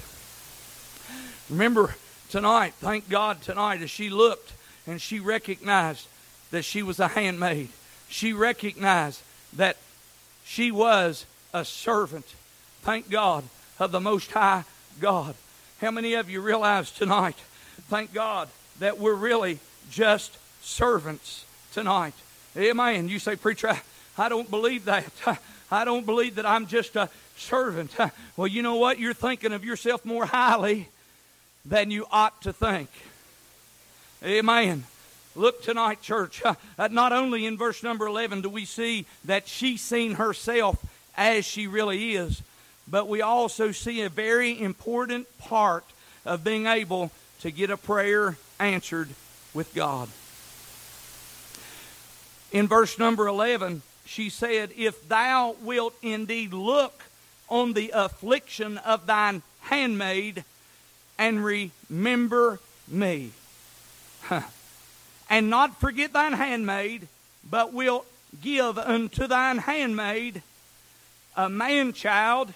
Remember 1.49 1.95
tonight, 2.31 2.73
thank 2.79 3.09
God 3.09 3.41
tonight, 3.41 3.81
as 3.81 3.89
she 3.89 4.09
looked 4.09 4.53
and 4.87 5.01
she 5.01 5.19
recognized 5.19 6.07
that 6.51 6.63
she 6.63 6.81
was 6.81 6.97
a 6.99 7.09
handmaid, 7.09 7.67
she 8.07 8.31
recognized 8.33 9.21
that 9.57 9.75
she 10.45 10.71
was 10.71 11.25
a 11.53 11.65
servant, 11.65 12.25
thank 12.83 13.09
God, 13.09 13.43
of 13.79 13.91
the 13.91 13.99
Most 13.99 14.31
High 14.31 14.63
God. 15.01 15.35
How 15.81 15.91
many 15.91 16.13
of 16.13 16.29
you 16.29 16.39
realize 16.39 16.89
tonight, 16.91 17.35
thank 17.89 18.13
God, 18.13 18.47
that 18.79 18.97
we're 18.97 19.13
really 19.13 19.59
just 19.91 20.37
servants 20.65 21.43
tonight? 21.73 22.13
Amen. 22.55 23.09
You 23.09 23.19
say, 23.19 23.35
Preacher, 23.35 23.75
I 24.17 24.29
don't 24.29 24.49
believe 24.49 24.85
that. 24.85 25.05
I 25.71 25.83
don't 25.85 26.05
believe 26.05 26.35
that 26.35 26.45
I'm 26.45 26.65
just 26.67 26.95
a 26.95 27.09
servant. 27.37 27.91
Well, 28.37 28.47
you 28.47 28.63
know 28.63 28.75
what? 28.77 28.97
You're 28.97 29.13
thinking 29.13 29.51
of 29.53 29.63
yourself 29.63 30.03
more 30.03 30.25
highly 30.25 30.87
than 31.65 31.91
you 31.91 32.05
ought 32.11 32.41
to 32.41 32.53
think. 32.53 32.89
Amen. 34.23 34.83
Look 35.35 35.63
tonight, 35.63 36.01
church. 36.01 36.41
Uh, 36.79 36.87
not 36.89 37.13
only 37.13 37.45
in 37.45 37.57
verse 37.57 37.83
number 37.83 38.07
11 38.07 38.41
do 38.41 38.49
we 38.49 38.65
see 38.65 39.05
that 39.25 39.47
she 39.47 39.77
seen 39.77 40.13
herself 40.15 40.83
as 41.15 41.45
she 41.45 41.67
really 41.67 42.15
is, 42.15 42.41
but 42.87 43.07
we 43.07 43.21
also 43.21 43.71
see 43.71 44.01
a 44.01 44.09
very 44.09 44.59
important 44.59 45.27
part 45.37 45.83
of 46.25 46.43
being 46.43 46.65
able 46.65 47.11
to 47.41 47.51
get 47.51 47.69
a 47.69 47.77
prayer 47.77 48.35
answered 48.59 49.09
with 49.53 49.71
God. 49.75 50.09
In 52.51 52.67
verse 52.67 52.97
number 52.97 53.27
11, 53.27 53.83
she 54.03 54.31
said, 54.31 54.71
If 54.75 55.07
thou 55.07 55.55
wilt 55.61 55.93
indeed 56.01 56.51
look 56.51 57.03
on 57.47 57.73
the 57.73 57.91
affliction 57.93 58.79
of 58.79 59.05
thine 59.05 59.43
handmaid, 59.61 60.43
and 61.21 61.45
remember 61.45 62.59
me. 62.87 63.29
Huh. 64.23 64.41
And 65.29 65.51
not 65.51 65.79
forget 65.79 66.13
thine 66.13 66.33
handmaid, 66.33 67.07
but 67.47 67.71
will 67.71 68.05
give 68.41 68.79
unto 68.79 69.27
thine 69.27 69.59
handmaid 69.59 70.41
a 71.37 71.47
man 71.47 71.93
child, 71.93 72.53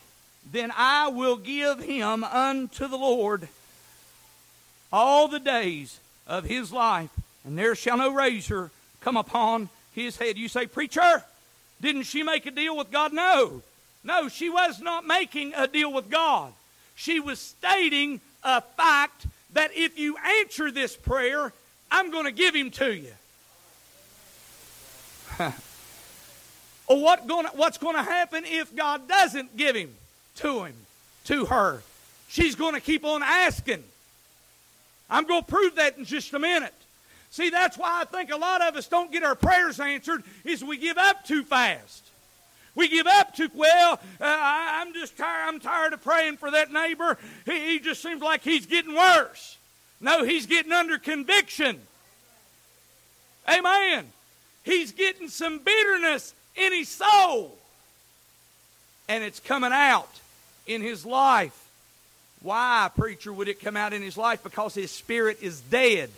then 0.52 0.74
I 0.76 1.10
will 1.10 1.36
give 1.36 1.80
him 1.82 2.24
unto 2.24 2.88
the 2.88 2.98
Lord 2.98 3.48
all 4.92 5.28
the 5.28 5.40
days 5.40 6.00
of 6.26 6.46
his 6.46 6.74
life, 6.74 7.12
and 7.46 7.56
there 7.56 7.76
shall 7.76 7.98
no 7.98 8.12
razor 8.12 8.72
come 9.00 9.16
upon 9.16 9.70
his 9.94 10.18
head. 10.18 10.38
You 10.40 10.48
say, 10.50 10.66
Preacher, 10.66 11.24
didn't 11.82 12.04
she 12.04 12.24
make 12.24 12.48
a 12.48 12.52
deal 12.52 12.76
with 12.76 12.90
God? 12.90 13.14
No. 13.14 13.62
No, 14.04 14.28
she 14.28 14.50
was 14.50 14.82
not 14.82 15.06
making 15.06 15.54
a 15.56 15.68
deal 15.68 15.94
with 15.94 16.10
God. 16.10 16.52
She 16.96 17.20
was 17.20 17.38
stating 17.40 18.22
a 18.46 18.62
fact 18.78 19.26
that 19.54 19.72
if 19.76 19.98
you 20.00 20.16
answer 20.18 20.72
this 20.72 20.96
prayer, 20.96 21.52
I'm 21.92 22.12
going 22.12 22.26
to 22.26 22.32
give 22.32 22.56
him 22.56 22.72
to 22.72 22.94
you. 22.96 23.12
or 26.88 27.02
what 27.02 27.28
going 27.28 27.48
what's 27.56 27.78
going 27.78 27.96
to 27.96 28.04
happen 28.04 28.46
if 28.46 28.74
God 28.76 29.08
doesn't 29.10 29.58
give 29.58 29.76
him 29.76 29.94
to 30.38 30.64
him, 30.66 30.76
to 31.26 31.46
her? 31.48 31.82
She's 32.30 32.56
going 32.56 32.76
to 32.76 32.80
keep 32.80 33.04
on 33.04 33.24
asking. 33.24 33.84
I'm 35.10 35.26
going 35.26 35.42
to 35.44 35.48
prove 35.48 35.76
that 35.76 35.98
in 35.98 36.06
just 36.06 36.34
a 36.34 36.40
minute. 36.40 36.74
See, 37.32 37.50
that's 37.50 37.78
why 37.78 38.02
I 38.02 38.06
think 38.06 38.32
a 38.32 38.38
lot 38.38 38.62
of 38.62 38.76
us 38.78 38.88
don't 38.88 39.12
get 39.12 39.24
our 39.24 39.36
prayers 39.36 39.80
answered 39.80 40.24
is 40.46 40.64
we 40.64 40.78
give 40.78 40.98
up 40.98 41.26
too 41.26 41.44
fast. 41.44 42.02
We 42.76 42.90
give 42.90 43.08
up 43.08 43.34
too 43.34 43.50
well. 43.54 43.94
Uh, 44.20 44.24
I, 44.26 44.82
am 44.86 44.94
just 44.94 45.18
tired. 45.18 45.48
I'm 45.48 45.60
tired 45.62 45.94
of 45.94 46.04
praying 46.04 46.38
for 46.38 46.52
that 46.52 46.72
neighbor. 46.74 47.18
He, 47.46 47.60
he 47.70 47.80
just 47.80 48.02
seems 48.02 48.22
like 48.22 48.42
he's 48.42 48.66
getting 48.66 48.94
worse. 48.94 49.58
No, 50.02 50.26
he's 50.26 50.46
getting 50.46 50.74
under 50.74 50.98
conviction. 50.98 51.80
Amen. 53.48 54.08
He's 54.64 54.92
getting 54.92 55.30
some 55.30 55.60
bitterness 55.60 56.34
in 56.58 56.74
his 56.74 56.90
soul. 56.90 57.58
And 59.08 59.24
it's 59.24 59.40
coming 59.40 59.72
out 59.72 60.10
in 60.68 60.82
his 60.82 61.06
life. 61.06 61.58
Why, 62.42 62.90
preacher, 62.96 63.32
would 63.32 63.48
it 63.48 63.62
come 63.62 63.78
out 63.78 63.94
in 63.94 64.02
his 64.02 64.18
life? 64.18 64.44
Because 64.44 64.74
his 64.76 64.92
spirit 64.92 65.38
is 65.42 65.62
dead, 65.62 66.10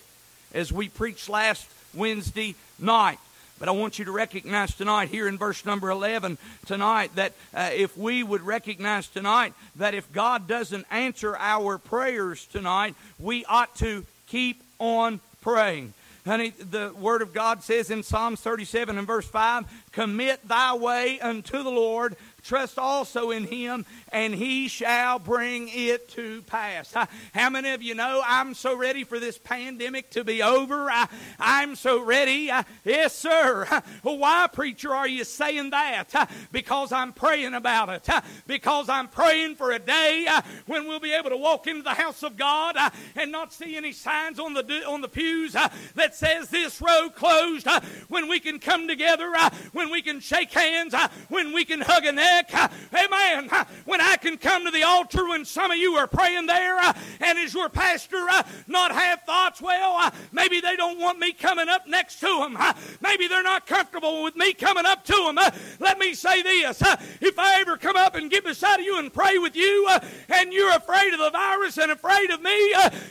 as 0.53 0.71
we 0.73 0.89
preached 0.89 1.29
last 1.29 1.67
Wednesday 1.93 2.55
night. 2.79 3.19
But 3.59 3.69
I 3.69 3.71
want 3.71 3.97
you 3.97 4.05
to 4.05 4.11
recognize 4.11 4.73
tonight, 4.75 5.09
here 5.09 5.27
in 5.27 5.37
verse 5.37 5.65
number 5.65 5.89
11, 5.89 6.37
tonight, 6.67 7.11
that 7.15 7.33
uh, 7.53 7.69
if 7.73 7.97
we 7.97 8.21
would 8.23 8.41
recognize 8.41 9.07
tonight 9.07 9.53
that 9.77 9.93
if 9.95 10.11
God 10.13 10.47
doesn't 10.47 10.85
answer 10.91 11.35
our 11.37 11.77
prayers 11.77 12.45
tonight, 12.45 12.93
we 13.19 13.45
ought 13.45 13.75
to 13.77 14.05
keep 14.27 14.61
on 14.79 15.19
praying. 15.41 15.93
Honey, 16.25 16.49
the 16.59 16.93
Word 16.99 17.21
of 17.21 17.33
God 17.33 17.63
says 17.63 17.89
in 17.89 18.03
Psalms 18.03 18.41
37 18.41 18.97
and 18.97 19.07
verse 19.07 19.27
5 19.27 19.63
Commit 19.93 20.45
thy 20.47 20.75
way 20.75 21.19
unto 21.21 21.63
the 21.63 21.71
Lord, 21.71 22.17
Trust 22.47 22.79
also 22.79 23.31
in 23.31 23.43
him, 23.43 23.85
and 24.09 24.33
he 24.33 24.69
shall 24.69 25.19
bring 25.19 25.67
it 25.69 26.07
to 26.11 26.41
pass. 26.43 26.93
How 27.35 27.49
many 27.49 27.71
of 27.73 27.81
you 27.83 27.93
know 27.93 28.23
I'm 28.25 28.53
so 28.53 28.73
ready 28.73 29.03
for 29.03 29.19
this 29.19 29.37
pandemic 29.37 30.09
to 30.11 30.23
be 30.23 30.41
over? 30.41 30.89
I, 30.89 31.09
I'm 31.41 31.75
so 31.75 32.01
ready. 32.01 32.49
Yes, 32.85 33.13
sir. 33.13 33.67
Why, 34.01 34.47
preacher, 34.53 34.95
are 34.95 35.09
you 35.09 35.25
saying 35.25 35.71
that? 35.71 36.31
Because 36.53 36.93
I'm 36.93 37.11
praying 37.11 37.53
about 37.53 37.89
it. 37.89 38.07
Because 38.47 38.87
I'm 38.87 39.09
praying 39.09 39.55
for 39.55 39.71
a 39.71 39.79
day 39.79 40.27
when 40.67 40.87
we'll 40.87 41.01
be 41.01 41.11
able 41.11 41.31
to 41.31 41.37
walk 41.37 41.67
into 41.67 41.83
the 41.83 41.95
house 41.95 42.23
of 42.23 42.37
God 42.37 42.77
and 43.17 43.29
not 43.29 43.51
see 43.51 43.75
any 43.75 43.91
signs 43.91 44.39
on 44.39 44.53
the, 44.53 44.85
on 44.87 45.01
the 45.01 45.09
pews 45.09 45.51
that 45.51 46.15
says 46.15 46.47
this 46.49 46.81
road 46.81 47.13
closed. 47.13 47.67
When 48.07 48.29
we 48.29 48.39
can 48.39 48.59
come 48.59 48.87
together, 48.87 49.33
when 49.73 49.91
we 49.91 50.01
can 50.01 50.21
shake 50.21 50.53
hands, 50.53 50.95
when 51.27 51.51
we 51.51 51.65
can 51.65 51.81
hug 51.81 52.05
a 52.05 52.13
neck 52.13 52.35
back. 52.45 52.71
Amen. 52.93 53.49
When 53.85 54.01
I 54.01 54.17
can 54.17 54.37
come 54.37 54.65
to 54.65 54.71
the 54.71 54.83
altar 54.83 55.27
when 55.29 55.45
some 55.45 55.71
of 55.71 55.77
you 55.77 55.93
are 55.93 56.07
praying 56.07 56.45
there, 56.45 56.77
uh, 56.77 56.93
and 57.21 57.37
as 57.39 57.53
your 57.53 57.69
pastor, 57.69 58.17
uh, 58.29 58.43
not 58.67 58.91
have 58.91 59.21
thoughts, 59.23 59.61
well, 59.61 59.97
uh, 59.97 60.11
maybe 60.31 60.59
they 60.61 60.75
don't 60.75 60.99
want 60.99 61.19
me 61.19 61.31
coming 61.33 61.69
up 61.69 61.87
next 61.87 62.19
to 62.19 62.25
them. 62.27 62.57
Maybe 63.01 63.27
they're 63.27 63.43
not 63.43 63.65
comfortable 63.65 64.23
with 64.23 64.35
me 64.35 64.53
coming 64.53 64.85
up 64.85 65.03
to 65.05 65.13
them. 65.13 65.37
Let 65.79 65.97
me 65.99 66.13
say 66.13 66.41
this 66.41 66.81
if 67.21 67.37
I 67.39 67.59
ever 67.61 67.77
come 67.77 67.95
up 67.95 68.15
and 68.15 68.29
get 68.31 68.43
beside 68.43 68.81
you 68.81 68.99
and 68.99 69.11
pray 69.13 69.37
with 69.37 69.55
you, 69.55 69.89
and 70.29 70.53
you're 70.53 70.75
afraid 70.75 71.13
of 71.13 71.19
the 71.19 71.29
virus 71.31 71.77
and 71.77 71.91
afraid 71.91 72.29
of 72.31 72.41
me, 72.41 72.57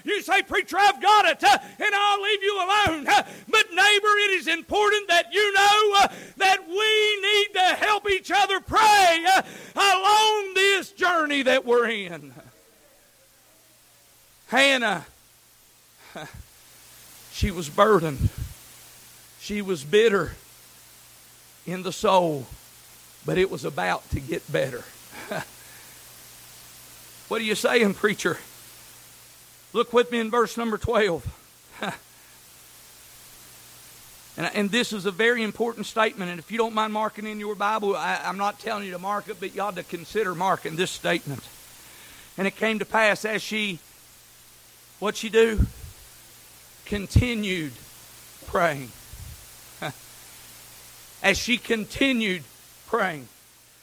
you 0.04 0.22
say, 0.22 0.42
Preacher, 0.42 0.76
I've 0.78 1.00
got 1.00 1.24
it, 1.26 1.42
and 1.42 1.94
I'll 1.94 2.22
leave 2.22 2.42
you 2.42 2.56
alone. 2.56 3.04
But, 3.48 3.70
neighbor, 3.72 4.12
it 4.28 4.30
is 4.32 4.48
important 4.48 5.08
that 5.08 5.32
you 5.32 5.52
know 5.52 6.06
that 6.38 6.66
we 6.68 6.74
need 6.76 7.48
to 7.54 7.76
help 7.86 8.10
each 8.10 8.30
other 8.30 8.60
pray 8.60 9.15
way 9.16 9.26
uh, 9.30 9.42
along 9.76 10.54
this 10.54 10.90
journey 10.92 11.42
that 11.42 11.64
we're 11.64 11.86
in. 11.88 12.32
Hannah, 14.48 15.06
she 17.32 17.50
was 17.50 17.68
burdened. 17.68 18.28
She 19.40 19.60
was 19.62 19.82
bitter 19.84 20.32
in 21.66 21.82
the 21.82 21.92
soul, 21.92 22.46
but 23.24 23.38
it 23.38 23.50
was 23.50 23.64
about 23.64 24.08
to 24.10 24.20
get 24.20 24.50
better. 24.50 24.84
what 27.28 27.40
are 27.40 27.44
you 27.44 27.54
saying, 27.54 27.94
preacher? 27.94 28.38
Look 29.72 29.92
with 29.92 30.12
me 30.12 30.20
in 30.20 30.30
verse 30.30 30.56
number 30.56 30.78
12. 30.78 31.44
And, 34.36 34.50
and 34.54 34.70
this 34.70 34.92
is 34.92 35.06
a 35.06 35.10
very 35.10 35.42
important 35.42 35.86
statement. 35.86 36.30
And 36.30 36.38
if 36.38 36.50
you 36.52 36.58
don't 36.58 36.74
mind 36.74 36.92
marking 36.92 37.26
in 37.26 37.40
your 37.40 37.54
Bible, 37.54 37.96
I, 37.96 38.20
I'm 38.22 38.36
not 38.36 38.58
telling 38.60 38.84
you 38.84 38.92
to 38.92 38.98
mark 38.98 39.28
it, 39.28 39.38
but 39.40 39.54
you 39.54 39.62
ought 39.62 39.76
to 39.76 39.82
consider 39.82 40.34
marking 40.34 40.76
this 40.76 40.90
statement. 40.90 41.42
And 42.36 42.46
it 42.46 42.54
came 42.56 42.78
to 42.80 42.84
pass 42.84 43.24
as 43.24 43.40
she, 43.42 43.78
what 44.98 45.16
she 45.16 45.30
do? 45.30 45.66
Continued 46.84 47.72
praying. 48.46 48.90
as 51.22 51.38
she 51.38 51.56
continued 51.56 52.42
praying. 52.88 53.26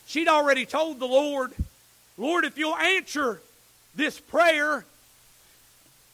She'd 0.06 0.28
already 0.28 0.68
told 0.68 1.00
the 1.00 1.08
Lord, 1.08 1.52
Lord, 2.18 2.46
if 2.46 2.60
you'll 2.60 2.76
answer 2.76 3.42
this 3.96 4.20
prayer, 4.20 4.86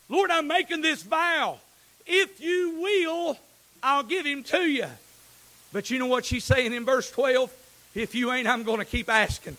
Lord, 0.07 0.31
I'm 0.31 0.47
making 0.47 0.79
this 0.81 1.03
vow. 1.03 1.59
If 2.07 2.39
you 2.39 2.79
will, 2.81 3.37
I'll 3.83 4.03
give 4.03 4.25
him 4.25 4.43
to 4.43 4.59
you. 4.59 4.87
But 5.71 5.89
you 5.89 5.99
know 5.99 6.07
what 6.07 6.25
she's 6.25 6.43
saying 6.43 6.73
in 6.73 6.85
verse 6.85 7.09
12? 7.11 7.51
If 7.95 8.15
you 8.15 8.31
ain't, 8.31 8.47
I'm 8.47 8.63
going 8.63 8.79
to 8.79 8.85
keep 8.85 9.09
asking. 9.09 9.57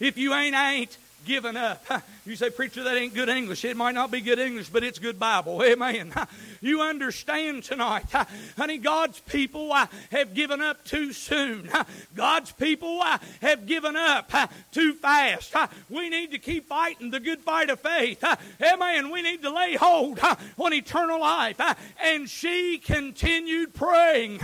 If 0.00 0.16
you 0.18 0.34
ain't, 0.34 0.54
I 0.54 0.74
ain't 0.74 0.96
giving 1.24 1.56
up. 1.56 1.84
You 2.26 2.34
say, 2.34 2.50
Preacher, 2.50 2.82
that 2.82 2.96
ain't 2.96 3.14
good 3.14 3.28
English. 3.28 3.64
It 3.64 3.76
might 3.76 3.94
not 3.94 4.10
be 4.10 4.20
good 4.20 4.40
English, 4.40 4.68
but 4.70 4.82
it's 4.82 4.98
good 4.98 5.16
Bible. 5.16 5.62
Amen. 5.62 6.12
You 6.62 6.80
understand 6.80 7.62
tonight. 7.64 8.06
Honey, 8.56 8.78
God's 8.78 9.20
people 9.20 9.72
uh, 9.72 9.86
have 10.10 10.34
given 10.34 10.60
up 10.62 10.82
too 10.84 11.12
soon. 11.12 11.68
God's 12.16 12.50
people 12.50 12.98
uh, 13.02 13.18
have 13.42 13.66
given 13.66 13.94
up 13.94 14.30
uh, 14.32 14.46
too 14.72 14.94
fast. 14.94 15.54
We 15.90 16.08
need 16.08 16.32
to 16.32 16.38
keep 16.38 16.66
fighting 16.66 17.10
the 17.10 17.20
good 17.20 17.40
fight 17.40 17.68
of 17.70 17.78
faith. 17.78 18.24
Amen. 18.60 19.10
We 19.10 19.20
need 19.22 19.42
to 19.42 19.54
lay 19.54 19.76
hold 19.76 20.18
on 20.58 20.72
eternal 20.74 21.20
life. 21.20 21.60
And 22.02 22.28
she 22.28 22.78
continued 22.84 23.74
praying. 23.74 24.40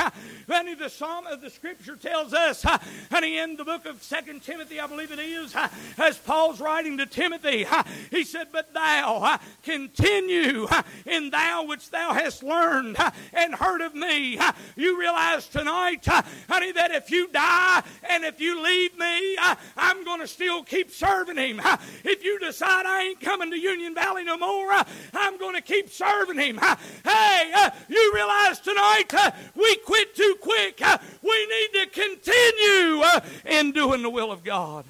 Honey, 0.49 0.75
the 0.75 0.91
psalm 0.91 1.27
of 1.27 1.41
the 1.41 1.51
scripture 1.51 1.97
tells 1.97 2.35
us, 2.35 2.63
honey, 3.11 3.39
in 3.39 3.57
the 3.57 3.65
book 3.65 3.85
of 3.87 4.03
Second 4.03 4.43
Timothy, 4.43 4.79
I 4.79 4.87
believe 4.87 5.11
it 5.11 5.19
is, 5.19 5.57
as 5.99 6.19
Paul's 6.19 6.61
writing 6.61 6.99
to 6.99 7.07
Timothy, 7.07 7.65
he 8.11 8.25
said, 8.25 8.49
But 8.53 8.75
thou 8.75 9.39
continue 9.63 10.67
in 11.07 11.31
thou 11.31 11.65
which 11.67 11.91
thou 11.91 12.13
hast 12.13 12.43
learned 12.43 12.97
and 13.33 13.55
heard 13.55 13.81
of 13.81 13.95
me. 13.95 14.39
You 14.77 15.01
realize 15.01 15.49
tonight, 15.49 16.05
honey, 16.49 16.73
that 16.73 16.91
if 16.91 17.11
you 17.11 17.29
die 17.29 17.83
and 18.09 18.25
if 18.25 18.41
you 18.41 18.63
leave 18.63 18.97
me, 18.99 19.37
I'm 19.77 20.05
going 20.05 20.21
to 20.21 20.27
still 20.29 20.63
keep 20.63 20.91
serving 20.91 21.37
him. 21.37 21.61
If 22.05 22.25
you 22.25 22.39
decide 22.39 22.85
I 22.87 23.03
ain't 23.05 23.21
coming 23.21 23.51
to 23.51 23.59
Union 23.59 23.95
Valley 23.95 24.25
no 24.25 24.37
more, 24.37 24.69
I'm 25.15 25.39
going 25.39 25.55
to 25.55 25.61
keep 25.63 25.91
serving 25.91 26.39
him. 26.39 26.59
Hey, 27.05 27.53
you 27.89 28.13
realize 28.15 28.59
tonight 28.61 29.09
we 29.55 29.75
quit 29.85 30.15
too 30.15 30.37
quick. 30.41 30.81
We 31.23 31.47
need 31.75 31.85
to 31.93 32.01
continue 32.03 33.05
in 33.47 33.73
doing 33.73 34.03
the 34.03 34.11
will 34.11 34.31
of 34.33 34.45
God. 34.45 34.85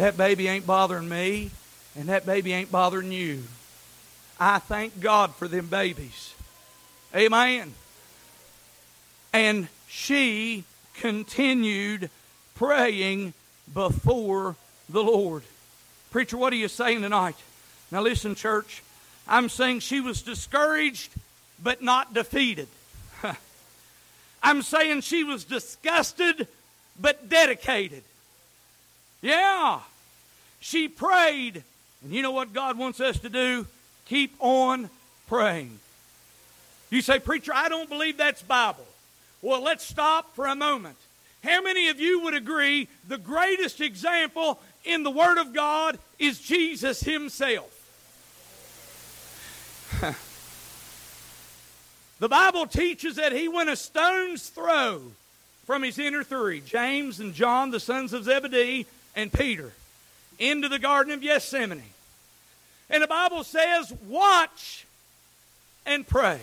That 0.00 0.16
baby 0.16 0.48
ain't 0.48 0.66
bothering 0.66 1.10
me, 1.10 1.50
and 1.94 2.08
that 2.08 2.24
baby 2.24 2.54
ain't 2.54 2.72
bothering 2.72 3.12
you. 3.12 3.42
I 4.40 4.58
thank 4.58 4.98
God 4.98 5.34
for 5.36 5.46
them 5.46 5.66
babies. 5.66 6.32
Amen. 7.14 7.74
And 9.34 9.68
she 9.88 10.64
continued 10.94 12.08
praying 12.54 13.34
before 13.74 14.56
the 14.88 15.02
Lord. 15.02 15.42
Preacher, 16.10 16.38
what 16.38 16.54
are 16.54 16.56
you 16.56 16.68
saying 16.68 17.02
tonight? 17.02 17.36
Now, 17.90 18.00
listen, 18.00 18.34
church. 18.34 18.82
I'm 19.28 19.50
saying 19.50 19.80
she 19.80 20.00
was 20.00 20.22
discouraged, 20.22 21.10
but 21.62 21.82
not 21.82 22.14
defeated. 22.14 22.68
I'm 24.42 24.62
saying 24.62 25.02
she 25.02 25.24
was 25.24 25.44
disgusted, 25.44 26.48
but 26.98 27.28
dedicated. 27.28 28.02
Yeah. 29.20 29.80
She 30.60 30.86
prayed. 30.88 31.64
And 32.04 32.12
you 32.12 32.22
know 32.22 32.30
what 32.30 32.52
God 32.52 32.78
wants 32.78 33.00
us 33.00 33.18
to 33.20 33.28
do? 33.28 33.66
Keep 34.06 34.34
on 34.38 34.88
praying. 35.28 35.78
You 36.90 37.00
say, 37.02 37.18
Preacher, 37.18 37.52
I 37.54 37.68
don't 37.68 37.88
believe 37.88 38.16
that's 38.16 38.42
Bible. 38.42 38.84
Well, 39.42 39.62
let's 39.62 39.84
stop 39.86 40.34
for 40.36 40.46
a 40.46 40.54
moment. 40.54 40.96
How 41.42 41.62
many 41.62 41.88
of 41.88 41.98
you 41.98 42.20
would 42.22 42.34
agree 42.34 42.88
the 43.08 43.16
greatest 43.16 43.80
example 43.80 44.60
in 44.84 45.02
the 45.02 45.10
Word 45.10 45.38
of 45.38 45.54
God 45.54 45.98
is 46.18 46.38
Jesus 46.38 47.00
Himself? 47.02 47.76
the 52.20 52.28
Bible 52.28 52.66
teaches 52.66 53.16
that 53.16 53.32
He 53.32 53.48
went 53.48 53.70
a 53.70 53.76
stone's 53.76 54.48
throw 54.48 55.00
from 55.66 55.82
His 55.82 55.98
inner 55.98 56.22
three 56.24 56.60
James 56.60 57.20
and 57.20 57.32
John, 57.32 57.70
the 57.70 57.80
sons 57.80 58.12
of 58.12 58.24
Zebedee, 58.24 58.84
and 59.16 59.32
Peter 59.32 59.72
into 60.40 60.68
the 60.68 60.78
Garden 60.78 61.12
of 61.12 61.20
Gethsemane. 61.20 61.82
And 62.88 63.02
the 63.02 63.06
Bible 63.06 63.44
says, 63.44 63.92
watch 64.08 64.86
and 65.86 66.04
pray. 66.04 66.40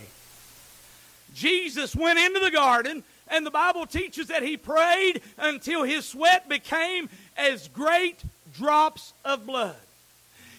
Jesus 1.36 1.94
went 1.96 2.18
into 2.20 2.40
the 2.40 2.52
garden, 2.52 3.04
and 3.28 3.46
the 3.46 3.52
Bible 3.52 3.86
teaches 3.86 4.28
that 4.28 4.44
he 4.44 4.56
prayed 4.56 5.22
until 5.38 5.84
his 5.84 6.06
sweat 6.08 6.48
became 6.48 7.10
as 7.36 7.68
great 7.68 8.24
drops 8.56 9.14
of 9.26 9.46
blood. 9.46 9.76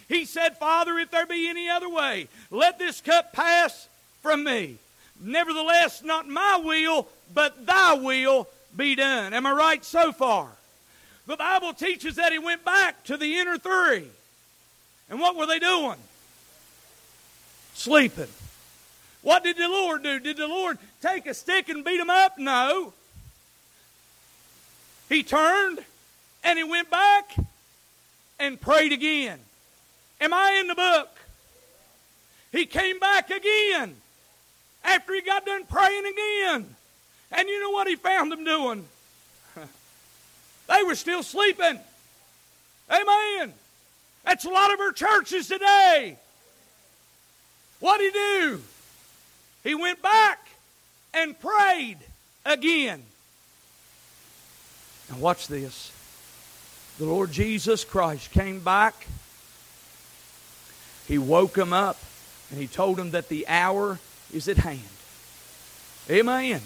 He 0.07 0.25
said, 0.25 0.57
Father, 0.57 0.97
if 0.99 1.09
there 1.09 1.25
be 1.25 1.49
any 1.49 1.69
other 1.69 1.89
way, 1.89 2.27
let 2.51 2.77
this 2.77 3.01
cup 3.01 3.33
pass 3.33 3.87
from 4.21 4.43
me. 4.43 4.75
Nevertheless, 5.21 6.03
not 6.03 6.27
my 6.29 6.61
will, 6.63 7.07
but 7.33 7.65
thy 7.65 7.93
will 7.95 8.47
be 8.75 8.95
done. 8.95 9.33
Am 9.33 9.45
I 9.45 9.51
right 9.51 9.83
so 9.83 10.11
far? 10.11 10.49
The 11.29 11.37
Bible 11.37 11.73
teaches 11.75 12.15
that 12.15 12.31
he 12.31 12.39
went 12.39 12.65
back 12.65 13.03
to 13.03 13.15
the 13.15 13.37
inner 13.37 13.55
three. 13.59 14.03
And 15.11 15.19
what 15.19 15.35
were 15.35 15.45
they 15.45 15.59
doing? 15.59 15.97
Sleeping. 17.75 18.27
What 19.21 19.43
did 19.43 19.55
the 19.57 19.67
Lord 19.69 20.01
do? 20.01 20.17
Did 20.19 20.37
the 20.37 20.47
Lord 20.47 20.79
take 21.03 21.27
a 21.27 21.35
stick 21.35 21.69
and 21.69 21.85
beat 21.85 21.97
them 21.99 22.09
up? 22.09 22.39
No. 22.39 22.93
He 25.07 25.21
turned 25.21 25.85
and 26.43 26.57
he 26.57 26.63
went 26.63 26.89
back 26.89 27.29
and 28.39 28.59
prayed 28.59 28.91
again. 28.91 29.37
Am 30.19 30.33
I 30.33 30.57
in 30.59 30.65
the 30.65 30.73
book? 30.75 31.09
He 32.51 32.65
came 32.65 32.97
back 32.97 33.29
again 33.29 33.93
after 34.83 35.13
he 35.13 35.21
got 35.21 35.45
done 35.45 35.65
praying 35.65 36.05
again. 36.07 36.65
And 37.31 37.47
you 37.47 37.61
know 37.61 37.69
what 37.69 37.85
he 37.87 37.95
found 37.97 38.31
them 38.31 38.43
doing? 38.43 38.83
They 40.69 40.83
were 40.83 40.95
still 40.95 41.23
sleeping. 41.23 41.79
Amen. 42.91 43.53
That's 44.23 44.45
a 44.45 44.49
lot 44.49 44.73
of 44.73 44.79
our 44.79 44.91
churches 44.91 45.47
today. 45.47 46.17
What 47.79 47.97
did 47.99 48.13
he 48.13 48.19
do? 48.19 48.61
He 49.63 49.75
went 49.75 50.01
back 50.01 50.39
and 51.13 51.37
prayed 51.39 51.97
again. 52.45 53.01
Now, 55.09 55.17
watch 55.17 55.47
this. 55.47 55.91
The 56.99 57.05
Lord 57.05 57.31
Jesus 57.31 57.83
Christ 57.83 58.29
came 58.31 58.59
back. 58.59 59.07
He 61.07 61.17
woke 61.17 61.57
him 61.57 61.73
up 61.73 61.97
and 62.51 62.59
he 62.59 62.67
told 62.67 62.99
him 62.99 63.11
that 63.11 63.29
the 63.29 63.47
hour 63.47 63.99
is 64.31 64.47
at 64.47 64.57
hand. 64.57 64.79
Amen. 66.11 66.61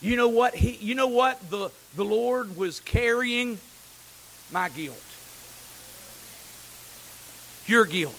You 0.00 0.16
know 0.16 0.28
what? 0.28 0.54
He, 0.54 0.78
you 0.80 0.94
know 0.94 1.08
what? 1.08 1.38
The, 1.50 1.70
the 1.96 2.04
Lord 2.04 2.56
was 2.56 2.80
carrying 2.80 3.58
my 4.52 4.68
guilt, 4.68 5.02
your 7.66 7.84
guilt. 7.84 8.14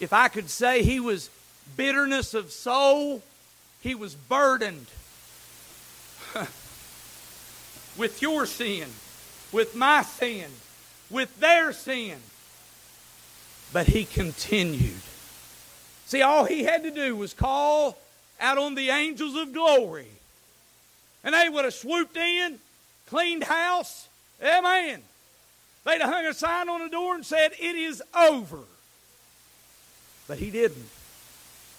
If 0.00 0.12
I 0.12 0.28
could 0.28 0.48
say 0.50 0.82
he 0.82 1.00
was 1.00 1.30
bitterness 1.76 2.34
of 2.34 2.50
soul, 2.52 3.22
he 3.80 3.94
was 3.94 4.14
burdened 4.14 4.86
with 7.96 8.18
your 8.20 8.46
sin, 8.46 8.88
with 9.52 9.74
my 9.74 10.02
sin, 10.02 10.50
with 11.10 11.38
their 11.40 11.72
sin. 11.72 12.18
But 13.72 13.88
he 13.88 14.04
continued. 14.04 15.00
See, 16.06 16.22
all 16.22 16.44
he 16.44 16.64
had 16.64 16.82
to 16.84 16.90
do 16.90 17.16
was 17.16 17.34
call 17.34 17.98
out 18.40 18.58
on 18.58 18.74
the 18.74 18.90
angels 18.90 19.34
of 19.36 19.52
glory. 19.52 20.06
And 21.22 21.34
they 21.34 21.48
would 21.48 21.64
have 21.64 21.74
swooped 21.74 22.16
in, 22.16 22.58
cleaned 23.08 23.44
house. 23.44 24.08
Amen. 24.42 25.00
They'd 25.84 26.00
have 26.00 26.10
hung 26.12 26.26
a 26.26 26.34
sign 26.34 26.68
on 26.68 26.82
the 26.82 26.88
door 26.88 27.14
and 27.14 27.24
said, 27.24 27.52
It 27.58 27.76
is 27.76 28.02
over. 28.16 28.60
But 30.28 30.38
he 30.38 30.50
didn't. 30.50 30.88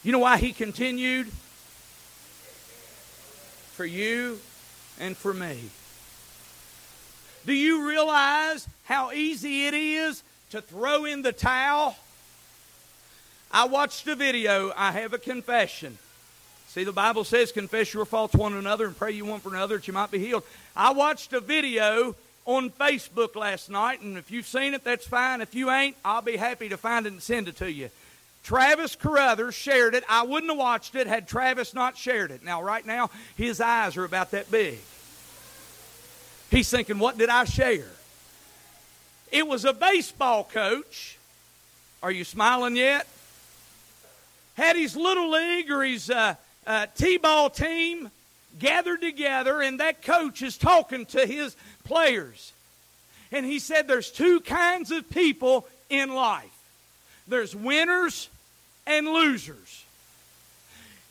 You 0.04 0.12
know 0.12 0.20
why 0.20 0.38
he 0.38 0.54
continued? 0.54 1.28
For 3.74 3.86
you 3.86 4.40
and 5.00 5.18
for 5.18 5.34
me. 5.34 5.60
Do 7.46 7.54
you 7.54 7.88
realize 7.88 8.68
how 8.86 9.12
easy 9.12 9.68
it 9.68 9.74
is 9.74 10.24
to 10.52 10.62
throw 10.62 11.06
in 11.06 11.22
the 11.22 11.32
towel? 11.34 11.96
I 13.52 13.66
watched 13.68 14.08
a 14.08 14.16
video. 14.16 14.72
I 14.76 14.92
have 14.94 15.14
a 15.14 15.18
confession. 15.18 15.98
See, 16.76 16.84
the 16.84 16.92
Bible 16.92 17.24
says, 17.24 17.54
confess 17.54 17.94
your 17.94 18.04
faults 18.04 18.34
one 18.34 18.52
another 18.54 18.86
and 18.86 18.98
pray 18.98 19.12
you 19.14 19.24
one 19.24 19.40
for 19.40 19.48
another 19.48 19.78
that 19.78 19.88
you 19.88 19.94
might 19.94 20.12
be 20.12 20.20
healed. 20.20 20.44
I 20.76 20.92
watched 20.92 21.32
a 21.32 21.40
video 21.40 22.16
on 22.46 22.70
Facebook 22.70 23.38
last 23.38 23.70
night, 23.70 24.02
and 24.02 24.18
if 24.18 24.30
you've 24.30 24.46
seen 24.46 24.74
it, 24.74 24.84
that's 24.84 25.08
fine. 25.08 25.40
If 25.40 25.56
you 25.56 25.72
ain't, 25.72 25.96
I'll 26.04 26.22
be 26.22 26.36
happy 26.36 26.68
to 26.68 26.76
find 26.76 27.06
it 27.06 27.14
and 27.14 27.24
send 27.24 27.48
it 27.48 27.56
to 27.60 27.72
you. 27.72 27.90
Travis 28.44 28.94
Carruthers 28.98 29.56
shared 29.56 29.96
it. 29.96 30.04
I 30.10 30.24
wouldn't 30.24 30.52
have 30.52 30.60
watched 30.60 30.96
it 30.96 31.08
had 31.08 31.30
Travis 31.30 31.74
not 31.74 31.96
shared 31.96 32.30
it. 32.32 32.44
Now, 32.44 32.62
right 32.62 32.86
now, 32.86 33.10
his 33.38 33.62
eyes 33.62 33.96
are 33.96 34.04
about 34.04 34.32
that 34.32 34.52
big. 34.52 34.78
He's 36.52 36.70
thinking, 36.70 37.00
what 37.00 37.18
did 37.18 37.30
I 37.30 37.46
share? 37.46 37.88
It 39.32 39.48
was 39.48 39.64
a 39.64 39.72
baseball 39.72 40.44
coach. 40.44 41.18
Are 42.04 42.12
you 42.12 42.26
smiling 42.26 42.76
yet? 42.76 43.08
Had 44.58 44.76
his 44.76 44.98
little 44.98 45.32
league 45.32 45.72
or 45.72 45.82
his 45.82 46.10
uh, 46.10 46.36
uh, 46.68 46.88
T 46.98 47.18
ball 47.18 47.50
team 47.50 48.10
gathered 48.60 49.02
together, 49.02 49.62
and 49.62 49.80
that 49.80 50.02
coach 50.02 50.42
is 50.42 50.58
talking 50.58 51.06
to 51.08 51.26
his 51.26 51.56
players. 51.84 52.52
And 53.32 53.46
he 53.46 53.60
said, 53.60 53.88
There's 53.88 54.12
two 54.12 54.40
kinds 54.40 54.92
of 54.92 55.10
people 55.10 55.68
in 55.90 56.10
life 56.14 56.44
there's 57.28 57.56
winners 57.56 58.30
and 58.88 59.08
losers. 59.08 59.82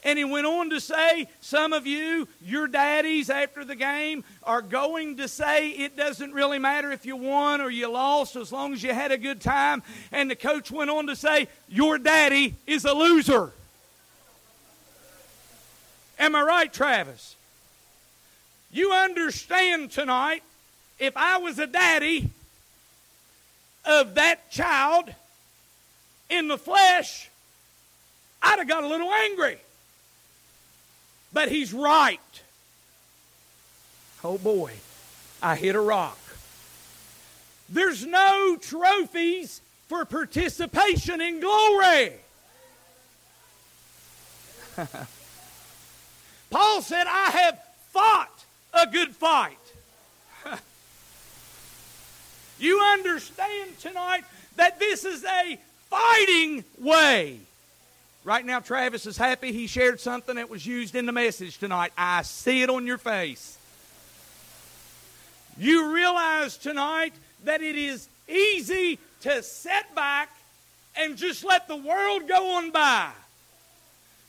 And 0.07 0.19
he 0.19 0.25
went 0.27 0.47
on 0.47 0.69
to 0.69 0.81
say, 0.81 1.29
Some 1.41 1.73
of 1.73 1.87
you, 1.87 2.29
your 2.45 2.67
daddies 2.67 3.31
after 3.31 3.65
the 3.65 3.75
game, 3.75 4.23
are 4.43 4.61
going 4.61 5.17
to 5.17 5.29
say 5.29 5.71
it 5.71 5.97
doesn't 5.97 6.33
really 6.33 6.59
matter 6.59 6.93
if 6.93 7.07
you 7.07 7.17
won 7.17 7.63
or 7.63 7.71
you 7.71 7.91
lost 7.91 8.37
as 8.37 8.53
long 8.53 8.75
as 8.75 8.83
you 8.83 8.93
had 8.93 9.13
a 9.13 9.19
good 9.19 9.41
time. 9.41 9.83
And 10.13 10.31
the 10.31 10.37
coach 10.37 10.71
went 10.71 10.91
on 10.91 11.07
to 11.07 11.17
say, 11.17 11.49
Your 11.71 11.97
daddy 11.97 12.55
is 12.67 12.85
a 12.85 12.93
loser. 12.93 13.53
Am 16.19 16.35
I 16.35 16.43
right, 16.43 16.73
Travis? 16.73 17.37
You 18.73 18.93
understand 18.93 19.91
tonight, 19.91 20.43
if 20.99 21.17
I 21.17 21.39
was 21.39 21.59
a 21.59 21.67
daddy 21.67 22.29
of 23.85 24.15
that 24.15 24.51
child 24.51 25.13
in 26.31 26.49
the 26.49 26.59
flesh, 26.59 27.29
I'd 28.43 28.59
have 28.59 28.69
got 28.69 28.85
a 28.85 28.87
little 28.89 29.13
angry. 29.13 29.59
But 31.33 31.51
he's 31.51 31.73
right. 31.73 32.21
Oh 34.23 34.39
boy, 34.39 34.73
I 35.43 35.57
hit 35.57 35.75
a 35.75 35.81
rock. 35.81 36.19
There's 37.69 38.07
no 38.07 38.57
trophies 38.61 39.61
for 39.89 40.05
participation 40.05 41.21
in 41.21 41.41
glory. 41.41 42.13
Paul 46.55 46.83
said, 46.83 47.09
I 47.09 47.31
have 47.31 47.59
fought 47.91 48.45
a 48.73 48.87
good 48.87 49.09
fight. 49.11 49.59
you 52.61 52.81
understand 52.81 53.77
tonight 53.81 54.23
that 54.55 54.79
this 54.79 55.05
is 55.05 55.25
a 55.25 55.59
fighting 55.91 56.63
way. 56.81 57.39
Right 58.23 58.47
now, 58.47 58.61
Travis 58.61 59.05
is 59.05 59.17
happy 59.17 59.51
he 59.51 59.67
shared 59.67 59.99
something 59.99 60.37
that 60.37 60.49
was 60.49 60.65
used 60.65 60.95
in 60.95 61.07
the 61.07 61.13
message 61.13 61.59
tonight. 61.59 61.93
I 61.99 62.23
see 62.23 62.63
it 62.63 62.71
on 62.71 62.87
your 62.87 62.99
face. 62.99 63.59
You 65.59 65.93
realize 65.93 66.57
tonight 66.57 67.15
that 67.43 67.63
it 67.63 67.75
is 67.75 68.07
easy 68.29 69.01
to 69.23 69.43
set 69.43 69.93
back 69.97 70.29
and 70.97 71.17
just 71.17 71.45
let 71.45 71.67
the 71.67 71.75
world 71.75 72.29
go 72.29 72.59
on 72.59 72.71
by. 72.71 73.11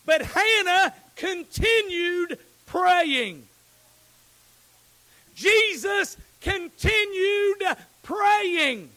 But 0.08 0.24
Hannah 0.24 0.92
continued 1.16 2.38
praying. 2.66 3.44
Jesus 5.36 6.18
continued 6.42 7.64
praying. 8.04 8.90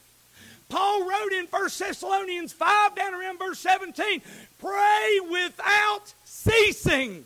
Paul 0.69 1.09
wrote 1.09 1.33
in 1.33 1.47
1 1.47 1.63
Thessalonians 1.79 2.53
5, 2.53 2.95
down 2.95 3.15
around 3.15 3.39
verse 3.39 3.59
17, 3.61 4.21
pray 4.61 5.21
without 5.31 6.13
ceasing. 6.25 7.25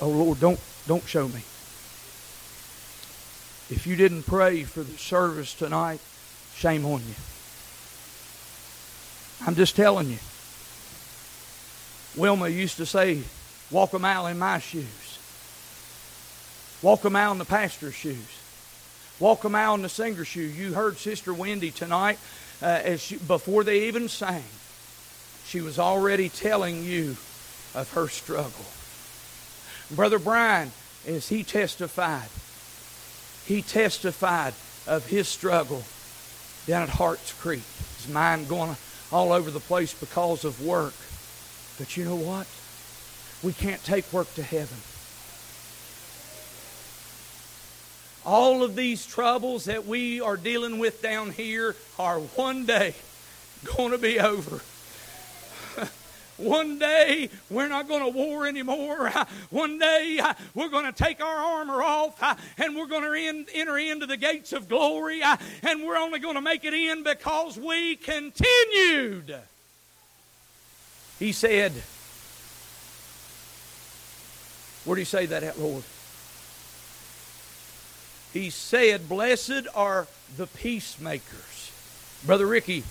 Oh 0.00 0.08
Lord, 0.08 0.40
don't 0.40 0.60
don't 0.88 1.02
show 1.04 1.28
me. 1.28 1.40
If 3.68 3.84
you 3.86 3.94
didn't 3.96 4.24
pray 4.24 4.62
for 4.62 4.82
the 4.82 4.96
service 4.98 5.54
tonight, 5.54 6.00
Shame 6.56 6.86
on 6.86 7.00
you. 7.06 7.14
I'm 9.46 9.54
just 9.54 9.76
telling 9.76 10.08
you. 10.08 10.18
Wilma 12.16 12.48
used 12.48 12.78
to 12.78 12.86
say, 12.86 13.20
walk 13.70 13.92
a 13.92 13.98
mile 13.98 14.26
in 14.28 14.38
my 14.38 14.58
shoes. 14.58 15.18
Walk 16.80 17.04
a 17.04 17.10
mile 17.10 17.32
in 17.32 17.38
the 17.38 17.44
pastor's 17.44 17.94
shoes. 17.94 18.40
Walk 19.20 19.44
a 19.44 19.50
mile 19.50 19.74
in 19.74 19.82
the 19.82 19.90
singer's 19.90 20.28
shoes. 20.28 20.58
You 20.58 20.72
heard 20.72 20.96
Sister 20.96 21.34
Wendy 21.34 21.70
tonight 21.70 22.18
uh, 22.62 22.66
as 22.84 23.02
she, 23.02 23.16
before 23.18 23.62
they 23.62 23.88
even 23.88 24.08
sang. 24.08 24.44
She 25.46 25.60
was 25.60 25.78
already 25.78 26.30
telling 26.30 26.82
you 26.84 27.16
of 27.74 27.90
her 27.94 28.08
struggle. 28.08 28.64
Brother 29.90 30.18
Brian, 30.18 30.72
as 31.06 31.28
he 31.28 31.44
testified, 31.44 32.28
he 33.44 33.60
testified 33.60 34.54
of 34.86 35.06
his 35.06 35.28
struggle 35.28 35.82
down 36.66 36.82
at 36.82 36.88
Hart's 36.90 37.32
Creek. 37.32 37.62
His 37.96 38.08
mind 38.12 38.48
going 38.48 38.76
all 39.12 39.32
over 39.32 39.50
the 39.50 39.60
place 39.60 39.94
because 39.94 40.44
of 40.44 40.60
work. 40.62 40.92
But 41.78 41.96
you 41.96 42.04
know 42.04 42.16
what? 42.16 42.46
We 43.42 43.52
can't 43.52 43.82
take 43.84 44.12
work 44.12 44.32
to 44.34 44.42
heaven. 44.42 44.76
All 48.24 48.64
of 48.64 48.74
these 48.74 49.06
troubles 49.06 49.66
that 49.66 49.86
we 49.86 50.20
are 50.20 50.36
dealing 50.36 50.80
with 50.80 51.00
down 51.00 51.30
here 51.30 51.76
are 51.98 52.18
one 52.18 52.66
day 52.66 52.94
going 53.76 53.92
to 53.92 53.98
be 53.98 54.18
over. 54.18 54.60
One 56.38 56.78
day 56.78 57.30
we're 57.50 57.68
not 57.68 57.88
going 57.88 58.02
to 58.02 58.10
war 58.10 58.46
anymore. 58.46 59.10
One 59.50 59.78
day 59.78 60.20
we're 60.54 60.68
going 60.68 60.86
to 60.86 60.92
take 60.92 61.22
our 61.22 61.36
armor 61.36 61.82
off 61.82 62.20
and 62.58 62.76
we're 62.76 62.86
going 62.88 63.02
to 63.04 63.44
enter 63.54 63.78
into 63.78 64.06
the 64.06 64.16
gates 64.16 64.52
of 64.52 64.68
glory 64.68 65.22
and 65.22 65.84
we're 65.84 65.96
only 65.96 66.18
going 66.18 66.34
to 66.34 66.40
make 66.40 66.64
it 66.64 66.74
in 66.74 67.02
because 67.02 67.56
we 67.56 67.96
continued. 67.96 69.34
He 71.18 71.32
said, 71.32 71.72
Where 74.84 74.94
do 74.96 75.00
you 75.00 75.04
say 75.06 75.26
that 75.26 75.42
at, 75.42 75.58
Lord? 75.58 75.82
He 78.34 78.50
said, 78.50 79.08
Blessed 79.08 79.66
are 79.74 80.06
the 80.36 80.46
peacemakers. 80.46 81.72
Brother 82.26 82.46
Ricky 82.46 82.84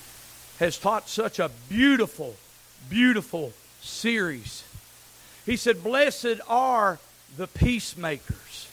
has 0.60 0.80
taught 0.80 1.08
such 1.08 1.38
a 1.38 1.52
beautiful 1.70 2.36
beautiful 2.90 3.54
series. 3.82 4.64
He 5.46 5.56
said, 5.58 5.84
Blessed 5.84 6.40
are 6.48 7.00
the 7.38 7.48
peacemakers, 7.48 8.68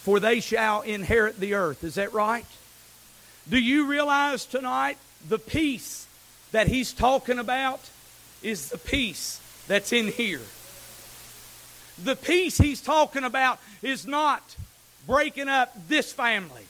for 0.00 0.20
they 0.20 0.40
shall 0.40 0.82
inherit 0.82 1.38
the 1.40 1.54
earth. 1.54 1.84
Is 1.84 1.94
that 1.96 2.12
right? 2.12 2.44
Do 3.48 3.58
you 3.58 3.86
realize 3.86 4.46
tonight 4.46 4.98
the 5.28 5.38
peace 5.38 6.06
that 6.52 6.68
he's 6.68 6.92
talking 6.92 7.38
about 7.38 7.80
is 8.42 8.68
the 8.68 8.78
peace 8.78 9.40
that's 9.66 9.92
in 9.92 10.08
here? 10.08 10.40
The 12.02 12.16
peace 12.16 12.58
he's 12.58 12.80
talking 12.80 13.24
about 13.24 13.58
is 13.82 14.06
not 14.06 14.42
breaking 15.06 15.48
up 15.48 15.76
this 15.88 16.12
family 16.12 16.62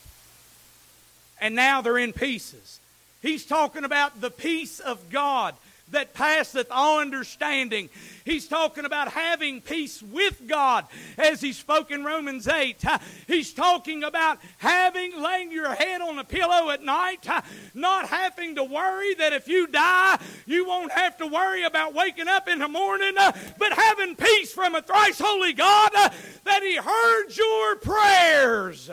and 1.39 1.55
now 1.55 1.81
they're 1.81 1.97
in 1.97 2.13
pieces. 2.13 2.79
He's 3.23 3.45
talking 3.45 3.85
about 3.85 4.19
the 4.19 4.29
peace 4.29 4.81
of 4.81 5.09
God 5.09 5.55
that 5.91 6.13
passeth 6.13 6.67
all 6.71 6.99
understanding. 6.99 7.89
He's 8.25 8.47
talking 8.49 8.83
about 8.83 9.09
having 9.13 9.61
peace 9.61 10.01
with 10.03 10.41
God 10.45 10.85
as 11.17 11.39
he 11.39 11.53
spoke 11.53 11.89
in 11.89 12.03
Romans 12.03 12.49
8. 12.49 12.83
He's 13.27 13.53
talking 13.53 14.03
about 14.03 14.39
having, 14.57 15.17
laying 15.21 15.53
your 15.53 15.73
head 15.73 16.01
on 16.01 16.19
a 16.19 16.25
pillow 16.25 16.71
at 16.71 16.83
night, 16.83 17.25
not 17.73 18.09
having 18.09 18.55
to 18.55 18.63
worry 18.65 19.13
that 19.13 19.31
if 19.31 19.47
you 19.47 19.67
die, 19.67 20.19
you 20.45 20.67
won't 20.67 20.91
have 20.91 21.17
to 21.19 21.27
worry 21.27 21.63
about 21.63 21.93
waking 21.93 22.27
up 22.27 22.49
in 22.49 22.59
the 22.59 22.67
morning, 22.67 23.13
uh, 23.17 23.31
but 23.57 23.71
having 23.71 24.17
peace 24.17 24.51
from 24.51 24.75
a 24.75 24.81
thrice 24.81 25.19
holy 25.23 25.53
God 25.53 25.91
uh, 25.95 26.09
that 26.43 26.61
he 26.61 26.75
heard 26.75 27.37
your 27.37 27.75
prayers. 27.77 28.89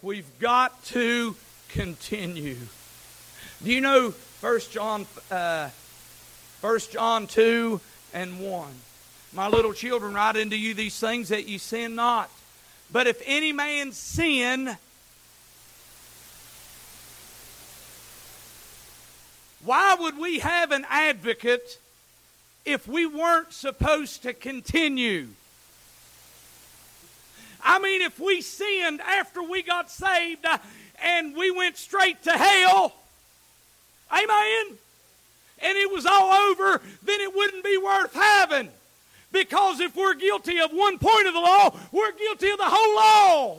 We've 0.00 0.38
got 0.38 0.84
to 0.86 1.34
continue. 1.70 2.56
Do 3.64 3.70
you 3.72 3.80
know 3.80 4.12
1 4.40 4.60
John, 4.72 5.06
uh, 5.30 5.68
1 6.62 6.78
John 6.90 7.28
2 7.28 7.80
and 8.12 8.40
1? 8.40 8.68
My 9.34 9.46
little 9.48 9.72
children, 9.72 10.14
write 10.14 10.34
into 10.34 10.56
you 10.56 10.74
these 10.74 10.98
things 10.98 11.28
that 11.28 11.46
you 11.46 11.60
sin 11.60 11.94
not. 11.94 12.28
But 12.90 13.06
if 13.06 13.22
any 13.24 13.52
man 13.52 13.92
sin, 13.92 14.76
why 19.64 19.94
would 20.00 20.18
we 20.18 20.40
have 20.40 20.72
an 20.72 20.84
advocate 20.90 21.78
if 22.64 22.88
we 22.88 23.06
weren't 23.06 23.52
supposed 23.52 24.24
to 24.24 24.32
continue? 24.32 25.28
I 27.62 27.78
mean, 27.78 28.02
if 28.02 28.18
we 28.18 28.40
sinned 28.40 29.00
after 29.02 29.40
we 29.40 29.62
got 29.62 29.88
saved 29.88 30.46
and 31.00 31.36
we 31.36 31.52
went 31.52 31.76
straight 31.76 32.24
to 32.24 32.32
hell, 32.32 32.92
Amen? 34.12 34.76
And 35.64 35.78
it 35.78 35.90
was 35.92 36.04
all 36.06 36.32
over, 36.32 36.80
then 37.04 37.20
it 37.20 37.34
wouldn't 37.34 37.64
be 37.64 37.76
worth 37.78 38.12
having. 38.14 38.68
Because 39.30 39.80
if 39.80 39.96
we're 39.96 40.14
guilty 40.14 40.58
of 40.60 40.70
one 40.72 40.98
point 40.98 41.26
of 41.26 41.34
the 41.34 41.40
law, 41.40 41.74
we're 41.92 42.12
guilty 42.12 42.50
of 42.50 42.58
the 42.58 42.66
whole 42.68 42.96
law. 42.96 43.58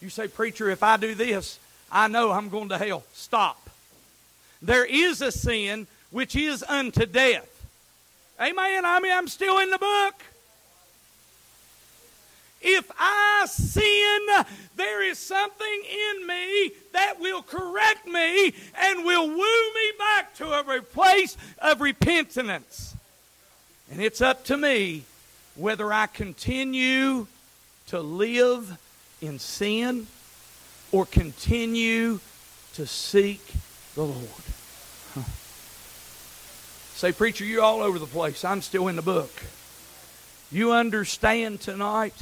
You 0.00 0.08
say, 0.08 0.26
Preacher, 0.28 0.70
if 0.70 0.82
I 0.82 0.96
do 0.96 1.14
this, 1.14 1.58
I 1.92 2.08
know 2.08 2.30
I'm 2.32 2.48
going 2.48 2.70
to 2.70 2.78
hell. 2.78 3.04
Stop. 3.14 3.70
There 4.62 4.84
is 4.84 5.20
a 5.22 5.30
sin 5.30 5.86
which 6.10 6.34
is 6.34 6.64
unto 6.66 7.06
death. 7.06 7.46
Amen. 8.40 8.84
I 8.84 8.98
mean, 9.00 9.12
I'm 9.12 9.28
still 9.28 9.58
in 9.58 9.70
the 9.70 9.78
book. 9.78 10.14
If 12.60 12.90
I 12.98 13.46
sin, 13.48 14.44
there 14.76 15.02
is 15.02 15.18
something 15.18 15.82
in 16.18 16.26
me 16.26 16.72
that 16.92 17.18
will 17.18 17.42
correct 17.42 18.06
me 18.06 18.52
and 18.78 19.04
will 19.04 19.28
woo 19.28 19.34
me 19.36 19.92
back 19.98 20.34
to 20.36 20.50
a 20.52 20.82
place 20.82 21.36
of 21.58 21.80
repentance. 21.80 22.94
And 23.90 24.00
it's 24.00 24.20
up 24.20 24.44
to 24.44 24.56
me 24.58 25.04
whether 25.56 25.90
I 25.92 26.06
continue 26.06 27.26
to 27.88 28.00
live 28.00 28.76
in 29.22 29.38
sin 29.38 30.06
or 30.92 31.06
continue 31.06 32.20
to 32.74 32.86
seek 32.86 33.44
the 33.94 34.02
Lord. 34.02 34.16
Say, 36.94 37.12
preacher, 37.12 37.44
you're 37.46 37.62
all 37.62 37.80
over 37.80 37.98
the 37.98 38.04
place. 38.06 38.44
I'm 38.44 38.60
still 38.60 38.88
in 38.88 38.96
the 38.96 39.02
book. 39.02 39.32
You 40.52 40.72
understand 40.72 41.62
tonight 41.62 42.12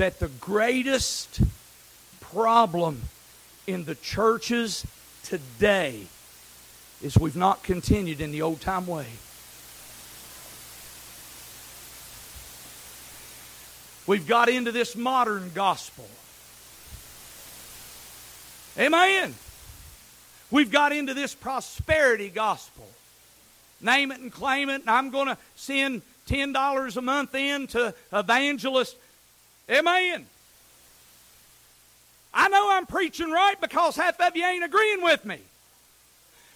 that 0.00 0.18
the 0.18 0.28
greatest 0.40 1.42
problem 2.20 3.02
in 3.66 3.84
the 3.84 3.94
churches 3.96 4.86
today 5.24 6.04
is 7.02 7.18
we've 7.18 7.36
not 7.36 7.62
continued 7.62 8.18
in 8.22 8.32
the 8.32 8.40
old 8.40 8.62
time 8.62 8.86
way. 8.86 9.04
We've 14.06 14.26
got 14.26 14.48
into 14.48 14.72
this 14.72 14.96
modern 14.96 15.50
gospel. 15.54 16.08
Amen. 18.78 19.34
We've 20.50 20.70
got 20.70 20.92
into 20.92 21.12
this 21.12 21.34
prosperity 21.34 22.30
gospel. 22.30 22.88
Name 23.82 24.12
it 24.12 24.20
and 24.20 24.32
claim 24.32 24.70
it, 24.70 24.80
and 24.80 24.88
I'm 24.88 25.10
going 25.10 25.26
to 25.26 25.36
send 25.56 26.00
$10 26.26 26.96
a 26.96 27.02
month 27.02 27.34
in 27.34 27.66
to 27.68 27.92
evangelist 28.14 28.96
Amen. 29.70 30.26
I 32.34 32.48
know 32.48 32.70
I'm 32.70 32.86
preaching 32.86 33.30
right 33.30 33.58
because 33.60 33.94
half 33.96 34.20
of 34.20 34.36
you 34.36 34.44
ain't 34.44 34.62
agreeing 34.64 35.02
with 35.02 35.24
me. 35.24 35.38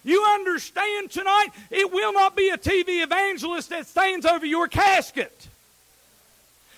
You 0.03 0.21
understand 0.23 1.09
tonight, 1.09 1.47
it 1.71 1.91
will 1.91 2.13
not 2.13 2.35
be 2.35 2.49
a 2.49 2.57
TV 2.57 3.01
evangelist 3.03 3.69
that 3.71 3.87
stands 3.87 4.23
over 4.25 4.45
your 4.45 4.67
casket. 4.67 5.47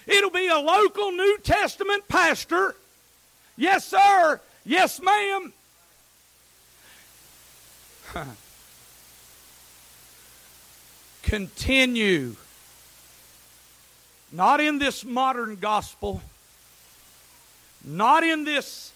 It'll 0.05 0.29
be 0.29 0.47
a 0.47 0.57
local 0.59 1.11
New 1.11 1.37
Testament 1.43 2.07
pastor. 2.07 2.75
Yes, 3.57 3.85
sir. 3.85 4.39
Yes, 4.65 5.01
ma'am. 5.01 5.51
Continue 11.23 12.35
not 14.31 14.59
in 14.59 14.77
this 14.77 15.05
modern 15.05 15.55
gospel, 15.55 16.21
not 17.85 18.23
in 18.23 18.43
this 18.43 18.91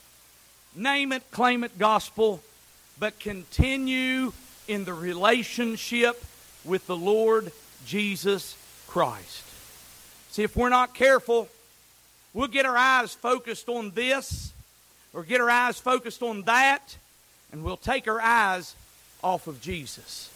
name 0.75 1.11
it, 1.13 1.23
claim 1.31 1.63
it 1.63 1.77
gospel, 1.79 2.41
but 2.99 3.17
continue 3.19 4.33
in 4.67 4.83
the 4.83 4.93
relationship 4.93 6.23
with 6.65 6.85
the 6.87 6.97
Lord 6.97 7.51
Jesus 7.85 8.57
Christ. 8.87 9.43
See, 10.31 10.43
if 10.43 10.55
we're 10.55 10.69
not 10.69 10.93
careful, 10.93 11.47
we'll 12.33 12.47
get 12.47 12.65
our 12.65 12.77
eyes 12.77 13.13
focused 13.13 13.69
on 13.69 13.91
this 13.91 14.51
or 15.13 15.23
get 15.23 15.39
our 15.41 15.49
eyes 15.49 15.79
focused 15.79 16.21
on 16.21 16.41
that, 16.43 16.97
and 17.53 17.63
we'll 17.63 17.75
take 17.77 18.05
our 18.07 18.19
eyes 18.21 18.75
off 19.23 19.47
of 19.47 19.61
Jesus. 19.61 20.29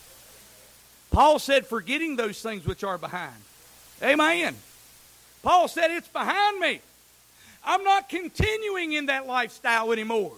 Paul 1.12 1.40
said, 1.40 1.66
forgetting 1.68 2.16
those 2.16 2.42
things 2.42 2.66
which 2.66 2.84
are 2.86 2.98
behind. 2.98 3.34
Amen. 4.04 4.56
Paul 5.46 5.68
said, 5.68 5.92
It's 5.92 6.08
behind 6.08 6.60
me. 6.60 6.82
I'm 7.64 7.84
not 7.84 8.10
continuing 8.10 8.94
in 8.94 9.06
that 9.06 9.28
lifestyle 9.28 9.92
anymore. 9.92 10.34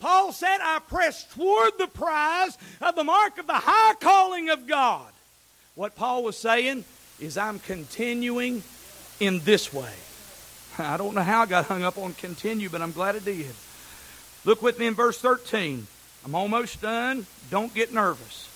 Paul 0.00 0.32
said, 0.32 0.58
I 0.60 0.80
press 0.80 1.24
toward 1.32 1.72
the 1.78 1.86
prize 1.86 2.58
of 2.80 2.96
the 2.96 3.04
mark 3.04 3.38
of 3.38 3.46
the 3.46 3.52
high 3.54 3.94
calling 4.00 4.50
of 4.50 4.66
God. 4.66 5.12
What 5.76 5.94
Paul 5.94 6.24
was 6.24 6.36
saying 6.36 6.84
is, 7.20 7.38
I'm 7.38 7.60
continuing 7.60 8.64
in 9.20 9.38
this 9.40 9.72
way. 9.72 9.92
I 10.76 10.96
don't 10.96 11.14
know 11.14 11.22
how 11.22 11.42
I 11.42 11.46
got 11.46 11.66
hung 11.66 11.84
up 11.84 11.96
on 11.96 12.14
continue, 12.14 12.68
but 12.68 12.82
I'm 12.82 12.92
glad 12.92 13.14
I 13.14 13.18
did. 13.20 13.46
Look 14.44 14.60
with 14.60 14.78
me 14.80 14.86
in 14.88 14.94
verse 14.94 15.18
13. 15.20 15.86
I'm 16.24 16.34
almost 16.34 16.82
done. 16.82 17.26
Don't 17.48 17.72
get 17.76 17.94
nervous. 17.94 18.48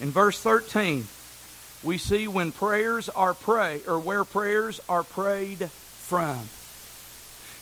In 0.00 0.10
verse 0.12 0.40
13, 0.40 1.08
we 1.82 1.98
see 1.98 2.26
when 2.26 2.52
prayers 2.52 3.08
are 3.10 3.34
prayed 3.34 3.82
or 3.86 3.98
where 3.98 4.24
prayers 4.24 4.80
are 4.88 5.02
prayed 5.02 5.62
from. 5.70 6.38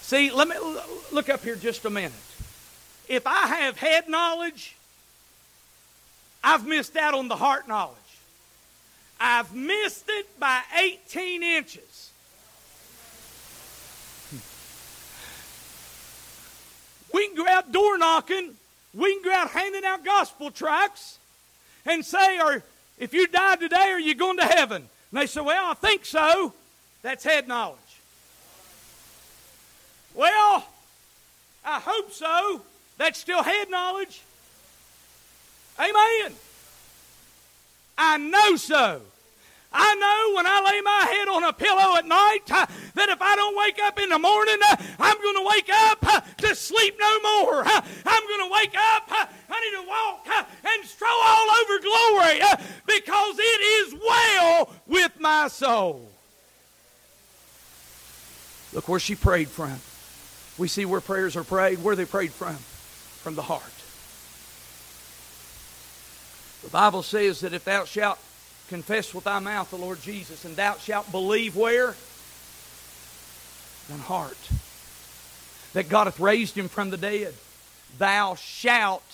See, 0.00 0.30
let 0.30 0.48
me 0.48 0.54
look 1.12 1.28
up 1.28 1.42
here 1.42 1.56
just 1.56 1.84
a 1.84 1.90
minute. 1.90 2.12
If 3.08 3.26
I 3.26 3.46
have 3.58 3.76
head 3.78 4.08
knowledge, 4.08 4.76
I've 6.42 6.66
missed 6.66 6.96
out 6.96 7.14
on 7.14 7.28
the 7.28 7.36
heart 7.36 7.68
knowledge. 7.68 7.94
I've 9.20 9.54
missed 9.54 10.04
it 10.08 10.38
by 10.38 10.60
18 10.78 11.42
inches. 11.42 12.10
We 17.12 17.28
can 17.28 17.36
go 17.36 17.48
out 17.48 17.72
door 17.72 17.96
knocking. 17.96 18.52
We 18.92 19.14
can 19.14 19.24
go 19.24 19.32
out 19.32 19.50
handing 19.50 19.84
out 19.84 20.04
gospel 20.04 20.50
tracts 20.50 21.18
and 21.86 22.04
say, 22.04 22.38
Are 22.38 22.62
if 22.98 23.12
you 23.12 23.26
die 23.26 23.56
today, 23.56 23.76
are 23.92 24.00
you 24.00 24.14
going 24.14 24.38
to 24.38 24.44
heaven? 24.44 24.88
And 25.10 25.20
they 25.20 25.26
say, 25.26 25.40
Well, 25.40 25.70
I 25.70 25.74
think 25.74 26.04
so. 26.04 26.54
That's 27.02 27.24
head 27.24 27.46
knowledge. 27.46 27.78
Well, 30.14 30.66
I 31.64 31.80
hope 31.80 32.12
so. 32.12 32.62
That's 32.98 33.18
still 33.18 33.42
head 33.42 33.68
knowledge. 33.70 34.22
Amen. 35.78 36.32
I 37.98 38.16
know 38.16 38.56
so. 38.56 39.02
I 39.76 39.92
know 40.00 40.36
when 40.36 40.46
I 40.48 40.64
lay 40.64 40.80
my 40.80 41.02
head 41.12 41.28
on 41.28 41.44
a 41.44 41.52
pillow 41.52 41.96
at 41.96 42.06
night 42.06 42.48
uh, 42.50 42.64
that 42.94 43.08
if 43.10 43.20
I 43.20 43.36
don't 43.36 43.56
wake 43.56 43.78
up 43.84 44.00
in 44.00 44.08
the 44.08 44.18
morning, 44.18 44.56
uh, 44.70 44.76
I'm 44.98 45.18
going 45.20 45.36
to 45.36 45.46
wake 45.48 45.68
up 45.68 45.98
uh, 46.02 46.20
to 46.48 46.54
sleep 46.54 46.96
no 46.98 47.12
more. 47.20 47.60
Uh. 47.60 47.82
I'm 48.08 48.24
going 48.26 48.48
to 48.48 48.52
wake 48.52 48.74
up. 48.76 49.04
Uh, 49.12 49.26
I 49.50 49.56
need 49.60 49.76
to 49.76 49.86
walk 49.86 50.26
uh, 50.32 50.44
and 50.72 50.80
stroll 50.88 51.20
all 51.20 51.48
over 51.60 51.80
glory 51.84 52.40
because 52.88 53.36
it 53.36 53.92
is 53.92 54.00
well 54.00 54.70
with 54.86 55.12
my 55.20 55.48
soul. 55.48 56.08
Look 58.72 58.88
where 58.88 59.00
she 59.00 59.14
prayed 59.14 59.48
from. 59.48 59.76
We 60.58 60.68
see 60.68 60.86
where 60.86 61.02
prayers 61.02 61.36
are 61.36 61.44
prayed, 61.44 61.82
where 61.84 61.96
they 61.96 62.06
prayed 62.06 62.32
from. 62.32 62.56
From 63.20 63.34
the 63.34 63.42
heart. 63.42 63.64
The 66.62 66.70
Bible 66.70 67.02
says 67.02 67.40
that 67.40 67.52
if 67.54 67.64
thou 67.64 67.84
shalt 67.84 68.20
confess 68.68 69.14
with 69.14 69.24
thy 69.24 69.38
mouth 69.38 69.70
the 69.70 69.76
Lord 69.76 70.00
Jesus, 70.02 70.44
and 70.44 70.56
thou 70.56 70.74
shalt 70.76 71.10
believe 71.12 71.56
where? 71.56 71.94
Thine 73.88 74.00
heart. 74.00 74.36
That 75.74 75.88
God 75.88 76.06
hath 76.06 76.18
raised 76.20 76.56
him 76.56 76.68
from 76.68 76.90
the 76.90 76.96
dead. 76.96 77.34
Thou 77.98 78.34
shalt 78.34 79.04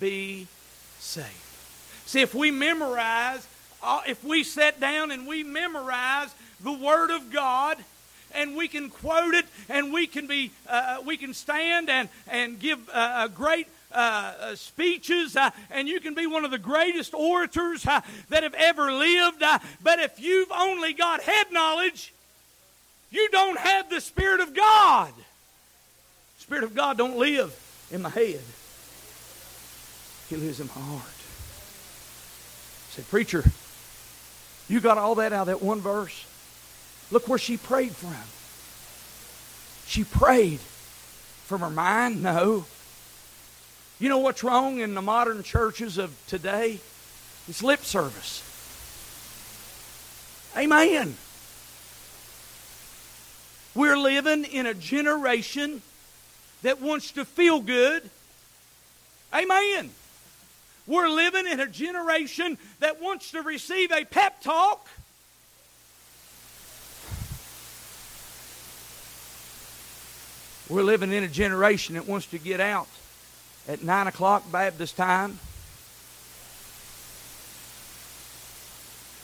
be 0.00 0.46
saved. 0.98 1.28
See, 2.06 2.20
if 2.20 2.34
we 2.34 2.50
memorize, 2.50 3.46
uh, 3.82 4.02
if 4.06 4.22
we 4.22 4.44
sit 4.44 4.78
down 4.80 5.10
and 5.10 5.26
we 5.26 5.42
memorize 5.42 6.32
the 6.60 6.72
Word 6.72 7.10
of 7.10 7.30
God, 7.32 7.78
and 8.32 8.56
we 8.56 8.68
can 8.68 8.90
quote 8.90 9.34
it, 9.34 9.46
and 9.68 9.92
we 9.92 10.06
can 10.06 10.26
be, 10.26 10.50
uh, 10.68 10.98
we 11.04 11.16
can 11.16 11.32
stand 11.34 11.88
and 11.88 12.08
and 12.28 12.58
give 12.60 12.86
uh, 12.92 13.22
a 13.28 13.28
great 13.28 13.68
uh, 13.94 14.32
uh, 14.40 14.54
speeches, 14.56 15.36
uh, 15.36 15.50
and 15.70 15.86
you 15.86 16.00
can 16.00 16.14
be 16.14 16.26
one 16.26 16.44
of 16.44 16.50
the 16.50 16.58
greatest 16.58 17.14
orators 17.14 17.86
uh, 17.86 18.00
that 18.28 18.42
have 18.42 18.54
ever 18.54 18.90
lived. 18.90 19.38
but 19.84 20.00
if 20.00 20.18
you've 20.18 20.50
only 20.50 20.92
got 20.92 21.22
head 21.22 21.46
knowledge, 21.52 22.12
you 23.12 23.28
don't 23.30 23.56
have 23.56 23.88
the 23.90 24.00
Spirit 24.00 24.40
of 24.40 24.52
God. 24.52 25.12
The 25.16 26.42
Spirit 26.42 26.64
of 26.64 26.74
God 26.74 26.98
don't 26.98 27.18
live 27.18 27.56
in 27.92 28.02
my 28.02 28.08
head. 28.08 28.40
He 30.28 30.34
lives 30.34 30.58
in 30.58 30.66
my 30.66 30.82
heart. 30.82 31.06
Said 32.90 33.08
preacher, 33.08 33.44
you 34.68 34.80
got 34.80 34.98
all 34.98 35.14
that 35.16 35.32
out 35.32 35.42
of 35.42 35.46
that 35.46 35.62
one 35.62 35.80
verse? 35.80 36.26
Look 37.12 37.28
where 37.28 37.38
she 37.38 37.56
prayed 37.58 37.92
from. 37.94 38.16
She 39.86 40.02
prayed 40.02 40.58
from 41.44 41.60
her 41.60 41.70
mind? 41.70 42.24
No. 42.24 42.64
You 44.00 44.08
know 44.08 44.18
what's 44.18 44.42
wrong 44.42 44.78
in 44.80 44.94
the 44.94 45.02
modern 45.02 45.42
churches 45.42 45.98
of 45.98 46.12
today? 46.26 46.78
It's 47.48 47.62
lip 47.62 47.84
service. 47.84 48.42
Amen. 50.56 51.16
We're 53.74 53.96
living 53.98 54.44
in 54.44 54.66
a 54.66 54.74
generation 54.74 55.82
that 56.62 56.80
wants 56.80 57.12
to 57.12 57.24
feel 57.24 57.60
good. 57.60 58.08
Amen. 59.32 59.90
We're 60.86 61.08
living 61.08 61.46
in 61.46 61.60
a 61.60 61.66
generation 61.66 62.58
that 62.80 63.00
wants 63.00 63.30
to 63.32 63.42
receive 63.42 63.90
a 63.92 64.04
pep 64.04 64.42
talk. 64.42 64.86
We're 70.68 70.82
living 70.82 71.12
in 71.12 71.22
a 71.24 71.28
generation 71.28 71.94
that 71.94 72.06
wants 72.08 72.26
to 72.26 72.38
get 72.38 72.60
out 72.60 72.88
at 73.68 73.82
9 73.82 74.06
o'clock 74.06 74.50
Baptist 74.52 74.96
time, 74.96 75.38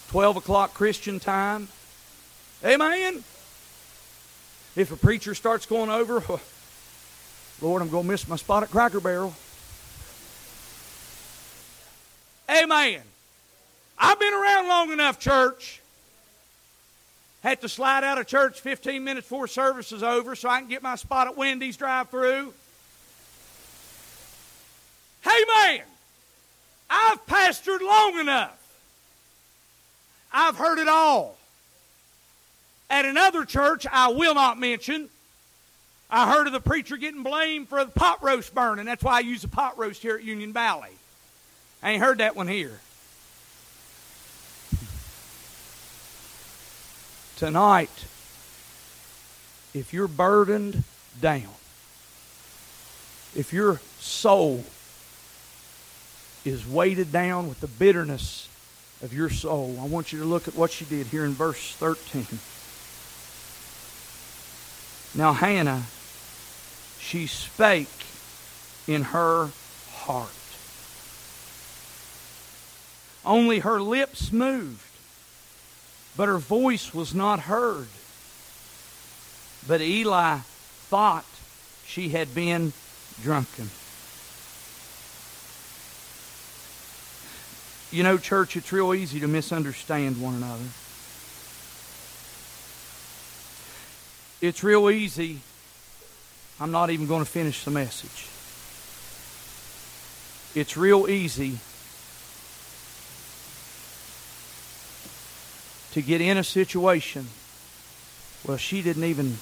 12 0.08 0.36
o'clock 0.38 0.74
Christian 0.74 1.20
time. 1.20 1.68
Amen. 2.64 3.22
If 4.76 4.92
a 4.92 4.96
preacher 4.96 5.34
starts 5.34 5.66
going 5.66 5.90
over, 5.90 6.22
Lord, 7.62 7.82
I'm 7.82 7.90
going 7.90 8.04
to 8.04 8.10
miss 8.10 8.26
my 8.26 8.36
spot 8.36 8.62
at 8.62 8.70
Cracker 8.70 9.00
Barrel. 9.00 9.34
Amen. 12.50 13.00
I've 13.98 14.18
been 14.18 14.32
around 14.34 14.68
long 14.68 14.92
enough, 14.92 15.18
church. 15.20 15.80
Had 17.42 17.60
to 17.60 17.68
slide 17.68 18.04
out 18.04 18.18
of 18.18 18.26
church 18.26 18.60
15 18.60 19.02
minutes 19.04 19.28
before 19.28 19.46
service 19.46 19.92
is 19.92 20.02
over 20.02 20.34
so 20.34 20.48
I 20.48 20.58
can 20.60 20.68
get 20.68 20.82
my 20.82 20.96
spot 20.96 21.26
at 21.26 21.36
Wendy's 21.36 21.76
drive 21.76 22.08
through. 22.10 22.52
Hey, 25.22 25.30
man, 25.54 25.80
I've 26.88 27.24
pastored 27.26 27.80
long 27.80 28.18
enough. 28.18 28.56
I've 30.32 30.56
heard 30.56 30.78
it 30.78 30.88
all. 30.88 31.36
At 32.88 33.04
another 33.04 33.44
church 33.44 33.86
I 33.90 34.08
will 34.08 34.34
not 34.34 34.58
mention, 34.58 35.08
I 36.10 36.30
heard 36.32 36.46
of 36.46 36.52
the 36.52 36.60
preacher 36.60 36.96
getting 36.96 37.22
blamed 37.22 37.68
for 37.68 37.84
the 37.84 37.90
pot 37.90 38.22
roast 38.22 38.54
burning. 38.54 38.86
That's 38.86 39.02
why 39.02 39.18
I 39.18 39.20
use 39.20 39.42
the 39.42 39.48
pot 39.48 39.78
roast 39.78 40.02
here 40.02 40.16
at 40.16 40.24
Union 40.24 40.52
Valley. 40.52 40.90
I 41.82 41.92
ain't 41.92 42.02
heard 42.02 42.18
that 42.18 42.34
one 42.36 42.48
here. 42.48 42.80
Tonight, 47.36 48.04
if 49.72 49.90
you're 49.92 50.08
burdened 50.08 50.82
down, 51.20 51.48
if 53.34 53.50
your 53.52 53.80
soul 53.98 54.64
is 56.44 56.66
weighted 56.66 57.12
down 57.12 57.48
with 57.48 57.60
the 57.60 57.66
bitterness 57.66 58.48
of 59.02 59.12
your 59.12 59.30
soul. 59.30 59.76
I 59.80 59.86
want 59.86 60.12
you 60.12 60.18
to 60.20 60.24
look 60.24 60.48
at 60.48 60.54
what 60.54 60.70
she 60.70 60.84
did 60.84 61.06
here 61.08 61.24
in 61.24 61.32
verse 61.32 61.74
13. 61.76 62.26
Now, 65.14 65.32
Hannah, 65.32 65.84
she 67.00 67.26
spake 67.26 67.88
in 68.86 69.02
her 69.02 69.50
heart. 69.92 70.30
Only 73.24 73.58
her 73.60 73.80
lips 73.82 74.32
moved, 74.32 74.86
but 76.16 76.26
her 76.28 76.38
voice 76.38 76.94
was 76.94 77.14
not 77.14 77.40
heard. 77.40 77.88
But 79.66 79.82
Eli 79.82 80.38
thought 80.88 81.26
she 81.86 82.10
had 82.10 82.34
been 82.34 82.72
drunken. 83.22 83.68
You 87.92 88.04
know, 88.04 88.18
church, 88.18 88.56
it's 88.56 88.70
real 88.72 88.94
easy 88.94 89.18
to 89.20 89.26
misunderstand 89.26 90.20
one 90.20 90.34
another. 90.34 90.62
It's 94.40 94.62
real 94.62 94.90
easy. 94.90 95.40
I'm 96.60 96.70
not 96.70 96.90
even 96.90 97.06
going 97.08 97.24
to 97.24 97.30
finish 97.30 97.64
the 97.64 97.72
message. 97.72 98.28
It's 100.54 100.76
real 100.76 101.08
easy 101.10 101.58
to 105.92 106.00
get 106.00 106.20
in 106.20 106.36
a 106.38 106.44
situation. 106.44 107.26
Well, 108.46 108.56
she 108.56 108.82
didn't 108.82 109.04
even 109.04 109.36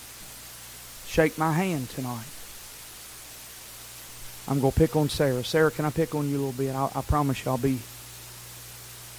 shake 1.07 1.37
my 1.37 1.53
hand 1.53 1.91
tonight. 1.91 2.25
I'm 4.49 4.59
going 4.59 4.73
to 4.73 4.79
pick 4.79 4.97
on 4.97 5.11
Sarah. 5.11 5.45
Sarah, 5.45 5.71
can 5.71 5.85
I 5.85 5.91
pick 5.91 6.15
on 6.15 6.31
you 6.31 6.37
a 6.37 6.41
little 6.41 6.53
bit? 6.53 6.75
I, 6.75 6.91
I 6.99 7.03
promise 7.03 7.45
you 7.45 7.51
I'll 7.51 7.59
be 7.59 7.79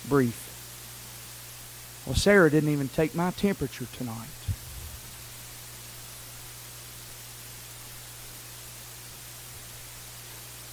brief. 0.08 0.46
Well, 2.06 2.16
Sarah 2.16 2.50
didn't 2.50 2.70
even 2.70 2.88
take 2.88 3.16
my 3.16 3.32
temperature 3.32 3.86
tonight. 3.98 4.28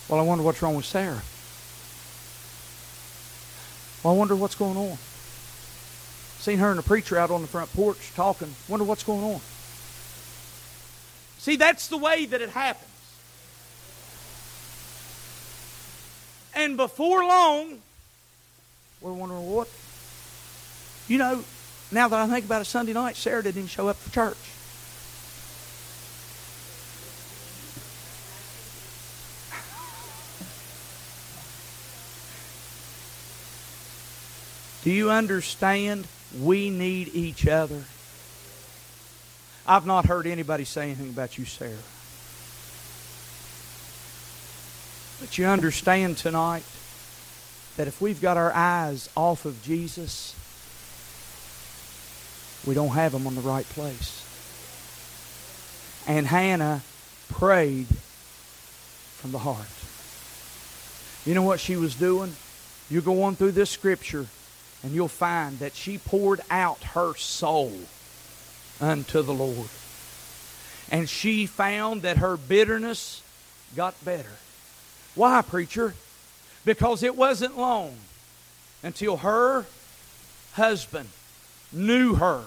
Well, 0.08 0.20
I 0.20 0.22
wonder 0.22 0.44
what's 0.44 0.62
wrong 0.62 0.76
with 0.76 0.84
Sarah. 0.84 1.22
Well, 4.02 4.14
I 4.14 4.16
wonder 4.16 4.36
what's 4.36 4.54
going 4.54 4.76
on. 4.76 4.98
Seen 6.38 6.58
her 6.58 6.70
and 6.70 6.78
the 6.78 6.82
preacher 6.82 7.18
out 7.18 7.30
on 7.32 7.42
the 7.42 7.48
front 7.48 7.72
porch 7.72 8.12
talking. 8.14 8.54
Wonder 8.68 8.84
what's 8.84 9.02
going 9.02 9.24
on. 9.24 9.40
See, 11.38 11.56
that's 11.56 11.88
the 11.88 11.96
way 11.96 12.24
that 12.26 12.40
it 12.40 12.50
happens. 12.50 12.86
And 16.54 16.76
before 16.76 17.24
long, 17.24 17.80
we're 19.00 19.12
wondering 19.12 19.50
what. 19.50 19.68
You 21.08 21.18
know, 21.18 21.44
now 21.92 22.08
that 22.08 22.18
I 22.18 22.26
think 22.32 22.46
about 22.46 22.62
it, 22.62 22.64
Sunday 22.64 22.92
night, 22.92 23.16
Sarah 23.16 23.42
didn't 23.42 23.68
show 23.68 23.88
up 23.88 23.96
for 23.96 24.10
church. 24.12 24.36
Do 34.82 34.92
you 34.92 35.10
understand? 35.10 36.06
We 36.40 36.70
need 36.70 37.10
each 37.14 37.46
other. 37.46 37.84
I've 39.66 39.84
not 39.86 40.06
heard 40.06 40.26
anybody 40.28 40.64
say 40.64 40.84
anything 40.84 41.08
about 41.10 41.38
you, 41.38 41.44
Sarah. 41.44 41.72
But 45.20 45.38
you 45.38 45.46
understand 45.46 46.18
tonight 46.18 46.62
that 47.76 47.86
if 47.86 48.00
we've 48.00 48.20
got 48.20 48.36
our 48.36 48.52
eyes 48.54 49.08
off 49.14 49.44
of 49.44 49.62
Jesus, 49.62 50.34
we 52.66 52.74
don't 52.74 52.90
have 52.94 53.12
them 53.12 53.26
on 53.26 53.34
the 53.34 53.40
right 53.42 53.66
place. 53.68 54.22
And 56.06 56.26
Hannah 56.26 56.82
prayed 57.28 57.86
from 57.86 59.32
the 59.32 59.38
heart. 59.40 59.66
You 61.26 61.34
know 61.34 61.42
what 61.42 61.60
she 61.60 61.76
was 61.76 61.94
doing? 61.94 62.34
You 62.90 63.00
go 63.00 63.24
on 63.24 63.34
through 63.36 63.52
this 63.52 63.70
scripture 63.70 64.26
and 64.82 64.92
you'll 64.92 65.08
find 65.08 65.58
that 65.58 65.74
she 65.74 65.98
poured 65.98 66.40
out 66.50 66.82
her 66.94 67.14
soul 67.16 67.72
unto 68.80 69.22
the 69.22 69.34
Lord. 69.34 69.68
And 70.90 71.08
she 71.08 71.46
found 71.46 72.02
that 72.02 72.18
her 72.18 72.36
bitterness 72.36 73.22
got 73.74 73.94
better. 74.04 74.30
Why, 75.16 75.42
preacher? 75.42 75.94
Because 76.66 77.04
it 77.04 77.14
wasn't 77.16 77.56
long 77.56 77.94
until 78.82 79.18
her 79.18 79.66
husband 80.54 81.08
knew 81.72 82.14
her. 82.16 82.42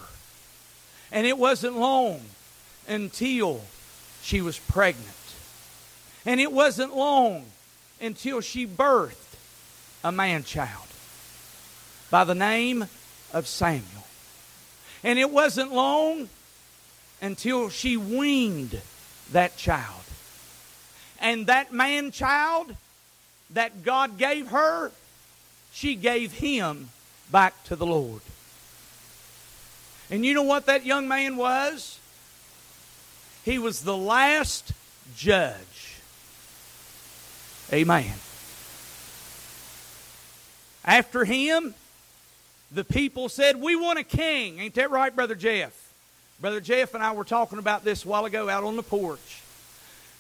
And 1.10 1.26
it 1.26 1.38
wasn't 1.38 1.78
long 1.80 2.22
until 2.88 3.62
she 4.22 4.42
was 4.42 4.60
pregnant. 4.60 5.08
And 6.26 6.42
it 6.42 6.52
wasn't 6.52 6.96
long 6.98 7.46
until 8.02 8.42
she 8.42 8.68
birthed 8.68 9.16
a 10.04 10.12
man 10.12 10.44
child 10.44 10.88
by 12.12 12.26
the 12.26 12.36
name 12.36 12.86
of 13.32 13.48
Samuel. 13.48 13.86
And 15.02 15.18
it 15.18 15.32
wasn't 15.32 15.72
long 15.72 16.28
until 17.22 17.70
she 17.70 17.96
weaned 17.96 18.82
that 19.32 19.56
child. 19.56 20.04
And 21.22 21.48
that 21.48 21.72
man 21.72 22.12
child 22.12 22.76
that 23.52 23.84
God 23.84 24.18
gave 24.18 24.48
her, 24.50 24.92
she 25.74 25.96
gave 25.96 26.34
him 26.34 26.90
back 27.32 27.64
to 27.66 27.76
the 27.76 27.86
Lord. 27.86 28.22
And 30.12 30.26
you 30.26 30.34
know 30.34 30.44
what 30.44 30.66
that 30.66 30.86
young 30.86 31.08
man 31.08 31.38
was? 31.38 32.00
He 33.44 33.60
was 33.60 33.82
the 33.82 33.98
last 33.98 34.74
judge. 35.16 35.56
Amen. 37.72 38.14
After 40.86 41.26
him, 41.26 41.76
the 42.72 42.84
people 42.84 43.30
said, 43.30 43.58
We 43.62 43.76
want 43.76 44.00
a 44.00 44.04
king. 44.04 44.60
Ain't 44.60 44.74
that 44.76 44.90
right, 44.90 45.16
Brother 45.16 45.36
Jeff? 45.36 45.72
Brother 46.42 46.60
Jeff 46.62 46.94
and 46.96 47.04
I 47.04 47.12
were 47.12 47.24
talking 47.26 47.60
about 47.60 47.84
this 47.84 48.06
a 48.06 48.08
while 48.08 48.26
ago 48.26 48.50
out 48.50 48.64
on 48.64 48.76
the 48.76 48.84
porch. 48.84 49.39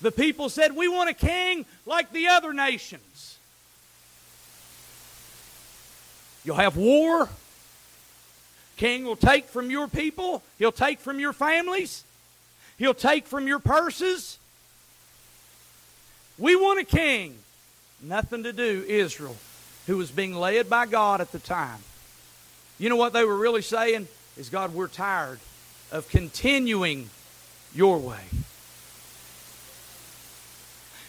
The 0.01 0.11
people 0.11 0.49
said, 0.49 0.75
We 0.75 0.87
want 0.87 1.09
a 1.09 1.13
king 1.13 1.65
like 1.85 2.11
the 2.11 2.27
other 2.29 2.53
nations. 2.53 3.37
You'll 6.45 6.55
have 6.55 6.77
war. 6.77 7.29
King 8.77 9.03
will 9.03 9.17
take 9.17 9.45
from 9.49 9.69
your 9.69 9.89
people, 9.89 10.41
he'll 10.57 10.71
take 10.71 10.99
from 11.01 11.19
your 11.19 11.33
families, 11.33 12.03
he'll 12.77 12.93
take 12.93 13.27
from 13.27 13.45
your 13.47 13.59
purses. 13.59 14.37
We 16.37 16.55
want 16.55 16.79
a 16.79 16.85
king. 16.85 17.35
Nothing 18.01 18.43
to 18.43 18.53
do, 18.53 18.85
Israel, 18.87 19.35
who 19.85 19.97
was 19.97 20.09
being 20.09 20.33
led 20.33 20.69
by 20.69 20.85
God 20.85 21.19
at 21.19 21.33
the 21.33 21.39
time. 21.39 21.79
You 22.79 22.87
know 22.87 22.95
what 22.95 23.11
they 23.11 23.25
were 23.25 23.35
really 23.35 23.61
saying? 23.61 24.07
Is 24.37 24.47
God, 24.47 24.73
we're 24.73 24.87
tired 24.87 25.37
of 25.91 26.07
continuing 26.07 27.09
your 27.75 27.97
way. 27.97 28.21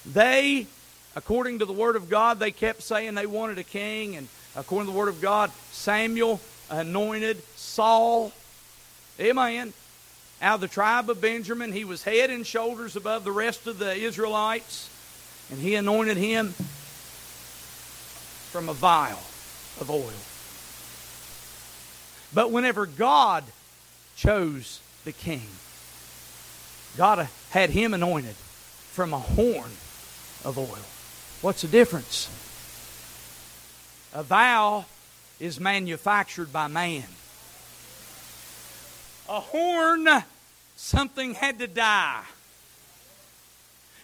They, 0.07 0.67
according 1.15 1.59
to 1.59 1.67
the 1.67 1.73
Word 1.73 1.97
of 1.97 2.09
God, 2.09 2.39
they 2.39 2.51
kept 2.51 2.83
saying 2.83 3.15
they 3.15 3.27
wanted 3.27 3.59
a 3.59 3.65
king, 3.65 4.17
and 4.17 4.29
according 4.57 4.87
to 4.87 4.93
the 4.93 4.99
Word 4.99 5.09
of 5.09 5.21
God, 5.21 5.51
Samuel 5.73 6.41
anointed 6.71 7.43
Saul. 7.57 8.33
Amen. 9.19 9.73
Out 10.41 10.57
of 10.57 10.61
the 10.63 10.69
tribe 10.69 11.11
of 11.11 11.21
Benjamin, 11.21 11.73
he 11.73 11.85
was 11.85 12.03
head 12.05 12.31
and 12.31 12.47
shoulders 12.47 12.97
above 12.97 13.25
the 13.25 13.33
rest 13.33 13.67
of 13.67 13.79
the 13.79 13.93
Israelites, 13.93 14.89
and 15.51 15.59
he 15.61 15.75
anointed 15.75 16.17
him 16.17 16.55
from 18.53 18.69
a 18.69 18.75
vial 18.75 19.19
of 19.81 19.91
oil. 19.91 20.13
But 22.33 22.51
whenever 22.51 22.87
God 22.87 23.45
chose 24.17 24.81
the 25.05 25.13
king, 25.13 25.47
God 26.97 27.29
had 27.51 27.71
him 27.71 27.93
anointed 27.93 28.35
from 28.93 29.13
a 29.13 29.19
horn 29.19 29.71
of 30.45 30.59
oil. 30.59 30.79
What's 31.43 31.63
the 31.63 31.69
difference? 31.69 32.29
A 34.13 34.23
vow 34.23 34.85
is 35.39 35.61
manufactured 35.61 36.53
by 36.53 36.67
man. 36.69 37.05
A 39.29 39.41
horn, 39.41 40.09
something 40.77 41.35
had 41.35 41.59
to 41.61 41.67
die. 41.67 42.23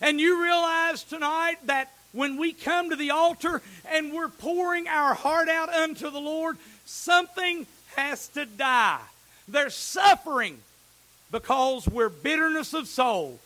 And 0.00 0.20
you 0.20 0.42
realize 0.42 1.02
tonight 1.04 1.56
that 1.66 1.90
when 2.12 2.36
we 2.38 2.52
come 2.52 2.90
to 2.90 2.96
the 2.96 3.10
altar 3.10 3.60
and 3.90 4.12
we're 4.12 4.28
pouring 4.28 4.86
our 4.88 5.14
heart 5.14 5.48
out 5.48 5.68
unto 5.68 6.10
the 6.10 6.20
Lord, 6.20 6.56
something 6.84 7.66
has 7.96 8.28
to 8.28 8.46
die. 8.46 9.00
There's 9.48 9.74
suffering 9.74 10.58
because 11.32 11.88
we're 11.88 12.08
bitterness 12.08 12.72
of 12.72 12.86
soul. 12.88 13.38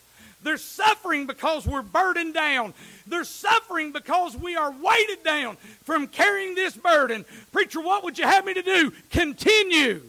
They're 0.42 0.56
suffering 0.56 1.26
because 1.26 1.66
we're 1.66 1.82
burdened 1.82 2.34
down. 2.34 2.72
They're 3.06 3.24
suffering 3.24 3.92
because 3.92 4.36
we 4.36 4.56
are 4.56 4.70
weighted 4.70 5.22
down 5.22 5.56
from 5.84 6.06
carrying 6.06 6.54
this 6.54 6.76
burden. 6.76 7.24
Preacher, 7.52 7.80
what 7.80 8.04
would 8.04 8.18
you 8.18 8.24
have 8.24 8.44
me 8.44 8.54
to 8.54 8.62
do? 8.62 8.92
Continue. 9.10 10.02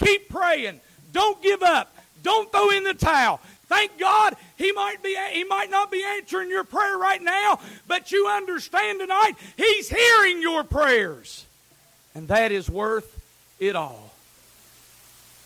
Keep 0.00 0.28
praying. 0.30 0.80
Don't 1.12 1.40
give 1.42 1.62
up. 1.62 1.94
Don't 2.22 2.50
throw 2.50 2.70
in 2.70 2.84
the 2.84 2.94
towel. 2.94 3.40
Thank 3.66 3.98
God 3.98 4.36
he 4.58 4.70
might 4.72 5.02
be 5.02 5.16
he 5.32 5.44
might 5.44 5.70
not 5.70 5.90
be 5.90 6.02
answering 6.04 6.50
your 6.50 6.64
prayer 6.64 6.96
right 6.98 7.22
now, 7.22 7.58
but 7.86 8.12
you 8.12 8.26
understand 8.28 9.00
tonight 9.00 9.32
he's 9.56 9.88
hearing 9.88 10.42
your 10.42 10.62
prayers. 10.62 11.46
And 12.14 12.28
that 12.28 12.52
is 12.52 12.68
worth 12.68 13.18
it 13.58 13.74
all. 13.76 14.11